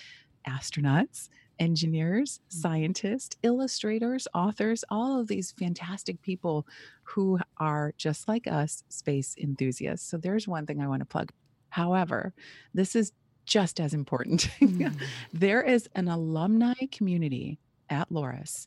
astronauts 0.48 1.30
engineers 1.60 2.40
mm. 2.40 2.62
scientists 2.62 3.38
illustrators 3.44 4.28
authors 4.34 4.84
all 4.90 5.20
of 5.22 5.28
these 5.28 5.52
fantastic 5.52 6.20
people 6.24 6.66
who 7.04 7.38
are 7.58 7.94
just 7.98 8.28
like 8.28 8.48
us 8.48 8.84
space 8.90 9.36
enthusiasts 9.38 10.10
so 10.10 10.18
there's 10.18 10.48
one 10.48 10.66
thing 10.66 10.82
i 10.82 10.88
want 10.88 11.02
to 11.02 11.06
plug 11.06 11.32
however 11.70 12.34
this 12.74 12.96
is 12.96 13.12
just 13.46 13.80
as 13.80 13.94
important 13.94 14.50
mm. 14.60 14.92
there 15.34 15.62
is 15.62 15.88
an 15.94 16.08
alumni 16.08 16.74
community 16.92 17.60
at 17.92 18.10
Loras 18.10 18.66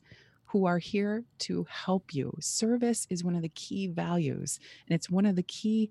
who 0.55 0.65
are 0.65 0.77
here 0.77 1.25
to 1.39 1.65
help 1.69 2.13
you. 2.13 2.33
Service 2.39 3.07
is 3.09 3.25
one 3.25 3.35
of 3.35 3.41
the 3.41 3.49
key 3.49 3.87
values, 3.87 4.59
and 4.87 4.95
it's 4.95 5.09
one 5.09 5.25
of 5.25 5.35
the 5.35 5.43
key. 5.43 5.89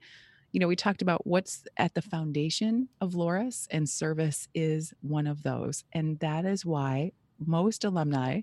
You 0.53 0.61
know, 0.61 0.69
we 0.69 0.77
talked 0.77 1.03
about 1.03 1.27
what's 1.27 1.65
at 1.77 1.93
the 1.93 2.01
foundation 2.01 2.89
of 3.01 3.13
Loras, 3.13 3.67
and 3.71 3.87
service 3.87 4.49
is 4.55 4.95
one 5.03 5.27
of 5.27 5.43
those. 5.43 5.85
And 5.93 6.19
that 6.21 6.47
is 6.47 6.65
why 6.65 7.13
most 7.39 7.85
alumni 7.85 8.41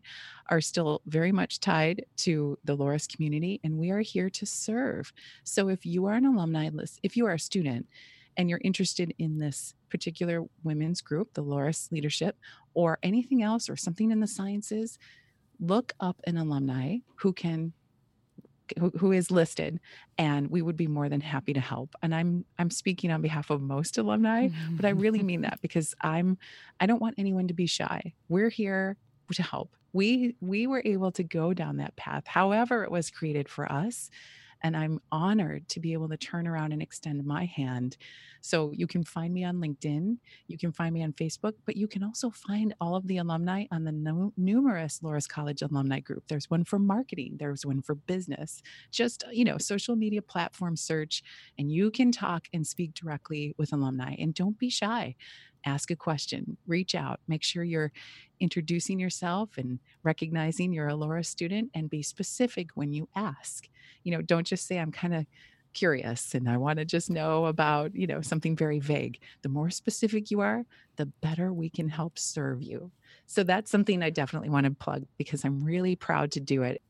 are 0.49 0.61
still 0.61 1.01
very 1.07 1.31
much 1.31 1.59
tied 1.59 2.05
to 2.17 2.59
the 2.65 2.77
Loras 2.77 3.11
community, 3.11 3.59
and 3.63 3.79
we 3.79 3.89
are 3.89 4.01
here 4.01 4.29
to 4.29 4.45
serve. 4.45 5.13
So 5.43 5.69
if 5.69 5.85
you 5.85 6.05
are 6.05 6.13
an 6.13 6.25
alumni 6.25 6.69
list, 6.69 6.99
if 7.01 7.17
you 7.17 7.25
are 7.25 7.33
a 7.33 7.39
student 7.39 7.87
and 8.37 8.49
you're 8.49 8.61
interested 8.63 9.13
in 9.17 9.39
this 9.39 9.73
particular 9.91 10.43
women's 10.63 11.01
group, 11.01 11.33
the 11.33 11.43
Loras 11.43 11.91
leadership, 11.91 12.37
or 12.73 12.97
anything 13.03 13.43
else 13.43 13.69
or 13.69 13.75
something 13.75 14.11
in 14.11 14.19
the 14.19 14.27
sciences, 14.27 14.97
look 15.59 15.93
up 15.99 16.19
an 16.25 16.37
alumni 16.37 16.97
who 17.15 17.33
can 17.33 17.73
who, 18.79 18.89
who 18.97 19.11
is 19.11 19.29
listed 19.29 19.79
and 20.17 20.49
we 20.49 20.61
would 20.61 20.77
be 20.77 20.87
more 20.87 21.09
than 21.09 21.19
happy 21.19 21.53
to 21.53 21.59
help. 21.59 21.93
And 22.01 22.15
i'm 22.15 22.45
i'm 22.57 22.69
speaking 22.69 23.11
on 23.11 23.21
behalf 23.21 23.49
of 23.49 23.61
most 23.61 23.97
alumni 23.97 24.47
but 24.71 24.85
i 24.85 24.89
really 24.89 25.23
mean 25.23 25.41
that 25.41 25.55
mm-hmm. 25.55 25.61
because 25.61 25.93
i'm 26.01 26.37
i 26.79 26.85
don't 26.85 27.01
want 27.01 27.15
anyone 27.17 27.47
to 27.47 27.53
be 27.53 27.67
shy. 27.67 28.13
We're 28.29 28.49
here 28.49 28.97
to 29.33 29.43
help. 29.43 29.75
We 29.93 30.35
we 30.41 30.67
were 30.67 30.81
able 30.85 31.11
to 31.13 31.23
go 31.23 31.53
down 31.53 31.77
that 31.77 31.95
path 31.95 32.23
however 32.27 32.83
it 32.83 32.91
was 32.91 33.11
created 33.11 33.49
for 33.49 33.71
us 33.71 34.09
and 34.63 34.75
I'm 34.75 34.99
honored 35.11 35.67
to 35.69 35.79
be 35.79 35.93
able 35.93 36.09
to 36.09 36.17
turn 36.17 36.47
around 36.47 36.71
and 36.71 36.81
extend 36.81 37.25
my 37.25 37.45
hand. 37.45 37.97
So 38.41 38.71
you 38.71 38.87
can 38.87 39.03
find 39.03 39.33
me 39.33 39.43
on 39.43 39.57
LinkedIn, 39.57 40.17
you 40.47 40.57
can 40.57 40.71
find 40.71 40.93
me 40.93 41.03
on 41.03 41.13
Facebook, 41.13 41.53
but 41.65 41.77
you 41.77 41.87
can 41.87 42.03
also 42.03 42.31
find 42.31 42.73
all 42.81 42.95
of 42.95 43.07
the 43.07 43.17
alumni 43.17 43.65
on 43.71 43.83
the 43.83 44.31
numerous 44.35 44.99
Loras 45.03 45.27
College 45.27 45.61
alumni 45.61 45.99
group. 45.99 46.23
There's 46.27 46.49
one 46.49 46.63
for 46.63 46.79
marketing, 46.79 47.37
there's 47.39 47.65
one 47.65 47.81
for 47.81 47.95
business. 47.95 48.61
Just, 48.91 49.23
you 49.31 49.45
know, 49.45 49.57
social 49.57 49.95
media 49.95 50.21
platform 50.21 50.75
search, 50.75 51.23
and 51.57 51.71
you 51.71 51.91
can 51.91 52.11
talk 52.11 52.47
and 52.53 52.65
speak 52.65 52.93
directly 52.93 53.53
with 53.57 53.73
alumni. 53.73 54.15
And 54.17 54.33
don't 54.33 54.57
be 54.57 54.69
shy 54.69 55.15
ask 55.65 55.91
a 55.91 55.95
question, 55.95 56.57
reach 56.67 56.95
out, 56.95 57.19
make 57.27 57.43
sure 57.43 57.63
you're 57.63 57.91
introducing 58.39 58.99
yourself 58.99 59.57
and 59.57 59.79
recognizing 60.03 60.73
you're 60.73 60.89
a 60.89 60.93
Loras 60.93 61.27
student 61.27 61.69
and 61.73 61.89
be 61.89 62.01
specific 62.01 62.69
when 62.75 62.91
you 62.91 63.07
ask. 63.15 63.69
You 64.03 64.11
know, 64.11 64.21
don't 64.21 64.47
just 64.47 64.67
say, 64.67 64.79
I'm 64.79 64.91
kind 64.91 65.13
of 65.13 65.25
curious 65.73 66.35
and 66.35 66.49
I 66.49 66.57
want 66.57 66.79
to 66.79 66.85
just 66.85 67.09
know 67.09 67.45
about, 67.45 67.95
you 67.95 68.07
know, 68.07 68.21
something 68.21 68.55
very 68.55 68.79
vague. 68.79 69.19
The 69.41 69.49
more 69.49 69.69
specific 69.69 70.31
you 70.31 70.41
are, 70.41 70.65
the 70.97 71.05
better 71.05 71.53
we 71.53 71.69
can 71.69 71.89
help 71.89 72.17
serve 72.19 72.61
you. 72.61 72.91
So 73.25 73.43
that's 73.43 73.71
something 73.71 74.03
I 74.03 74.09
definitely 74.09 74.49
want 74.49 74.65
to 74.65 74.71
plug 74.71 75.05
because 75.17 75.45
I'm 75.45 75.63
really 75.63 75.95
proud 75.95 76.31
to 76.31 76.39
do 76.39 76.63
it. 76.63 76.81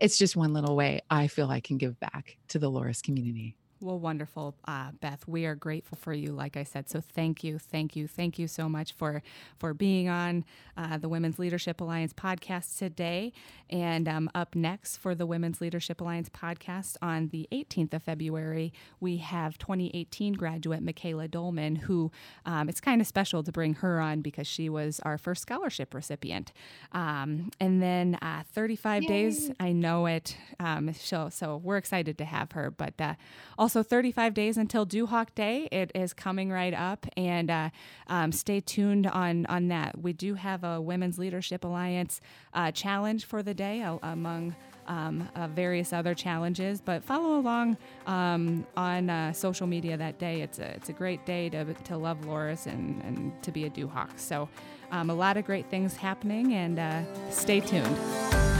It's 0.00 0.18
just 0.18 0.36
one 0.36 0.52
little 0.52 0.76
way 0.76 1.00
I 1.10 1.26
feel 1.26 1.50
I 1.50 1.60
can 1.60 1.78
give 1.78 1.98
back 2.00 2.36
to 2.48 2.58
the 2.58 2.70
Loras 2.70 3.02
community. 3.02 3.56
Well, 3.80 4.00
wonderful, 4.00 4.56
uh, 4.66 4.90
Beth. 5.00 5.22
We 5.28 5.46
are 5.46 5.54
grateful 5.54 5.96
for 6.00 6.12
you, 6.12 6.32
like 6.32 6.56
I 6.56 6.64
said. 6.64 6.88
So 6.90 7.00
thank 7.00 7.44
you, 7.44 7.60
thank 7.60 7.94
you, 7.94 8.08
thank 8.08 8.36
you 8.36 8.48
so 8.48 8.68
much 8.68 8.92
for 8.92 9.22
for 9.56 9.72
being 9.72 10.08
on 10.08 10.44
uh, 10.76 10.98
the 10.98 11.08
Women's 11.08 11.38
Leadership 11.38 11.80
Alliance 11.80 12.12
podcast 12.12 12.76
today. 12.76 13.32
And 13.70 14.08
um, 14.08 14.30
up 14.34 14.56
next 14.56 14.96
for 14.96 15.14
the 15.14 15.26
Women's 15.26 15.60
Leadership 15.60 16.00
Alliance 16.00 16.28
podcast 16.28 16.96
on 17.02 17.28
the 17.28 17.48
18th 17.52 17.94
of 17.94 18.02
February, 18.02 18.72
we 18.98 19.18
have 19.18 19.58
2018 19.58 20.32
graduate 20.32 20.82
Michaela 20.82 21.28
Dolman, 21.28 21.76
who 21.76 22.10
um, 22.46 22.68
it's 22.68 22.80
kind 22.80 23.00
of 23.00 23.06
special 23.06 23.44
to 23.44 23.52
bring 23.52 23.74
her 23.74 24.00
on 24.00 24.22
because 24.22 24.48
she 24.48 24.68
was 24.68 24.98
our 25.04 25.18
first 25.18 25.42
scholarship 25.42 25.94
recipient. 25.94 26.52
Um, 26.90 27.50
and 27.60 27.80
then 27.80 28.16
uh, 28.22 28.42
35 28.52 29.02
Yay. 29.04 29.08
days, 29.08 29.50
I 29.60 29.70
know 29.70 30.06
it. 30.06 30.36
Um, 30.58 30.92
so 30.94 31.28
so 31.28 31.58
we're 31.58 31.76
excited 31.76 32.18
to 32.18 32.24
have 32.24 32.52
her, 32.52 32.72
but 32.72 32.94
uh, 33.00 33.14
also 33.56 33.67
also 33.68 33.82
35 33.82 34.32
days 34.32 34.56
until 34.56 34.86
Duhawk 34.86 35.34
Day. 35.34 35.68
It 35.70 35.92
is 35.94 36.14
coming 36.14 36.50
right 36.50 36.72
up, 36.72 37.04
and 37.18 37.50
uh, 37.50 37.68
um, 38.06 38.32
stay 38.32 38.60
tuned 38.60 39.06
on 39.06 39.44
on 39.44 39.68
that. 39.68 40.00
We 40.00 40.14
do 40.14 40.32
have 40.36 40.64
a 40.64 40.80
Women's 40.80 41.18
Leadership 41.18 41.64
Alliance 41.64 42.22
uh, 42.54 42.72
challenge 42.72 43.26
for 43.26 43.42
the 43.42 43.52
day 43.52 43.82
uh, 43.82 43.98
among. 44.02 44.56
Um, 44.86 45.28
uh, 45.36 45.48
various 45.48 45.92
other 45.92 46.14
challenges, 46.14 46.80
but 46.80 47.04
follow 47.04 47.38
along 47.38 47.76
um, 48.06 48.66
on 48.74 49.10
uh, 49.10 49.34
social 49.34 49.66
media 49.66 49.98
that 49.98 50.18
day. 50.18 50.40
It's 50.40 50.58
a 50.58 50.70
it's 50.76 50.88
a 50.88 50.94
great 50.94 51.26
day 51.26 51.50
to, 51.50 51.74
to 51.74 51.98
love 51.98 52.22
Loras 52.22 52.64
and, 52.64 53.02
and 53.04 53.42
to 53.42 53.52
be 53.52 53.66
a 53.66 53.70
Duhawk. 53.70 54.18
So, 54.18 54.48
um, 54.90 55.10
a 55.10 55.14
lot 55.14 55.36
of 55.36 55.44
great 55.44 55.68
things 55.68 55.94
happening, 55.94 56.54
and 56.54 56.78
uh, 56.78 57.30
stay 57.30 57.60
tuned. 57.60 58.57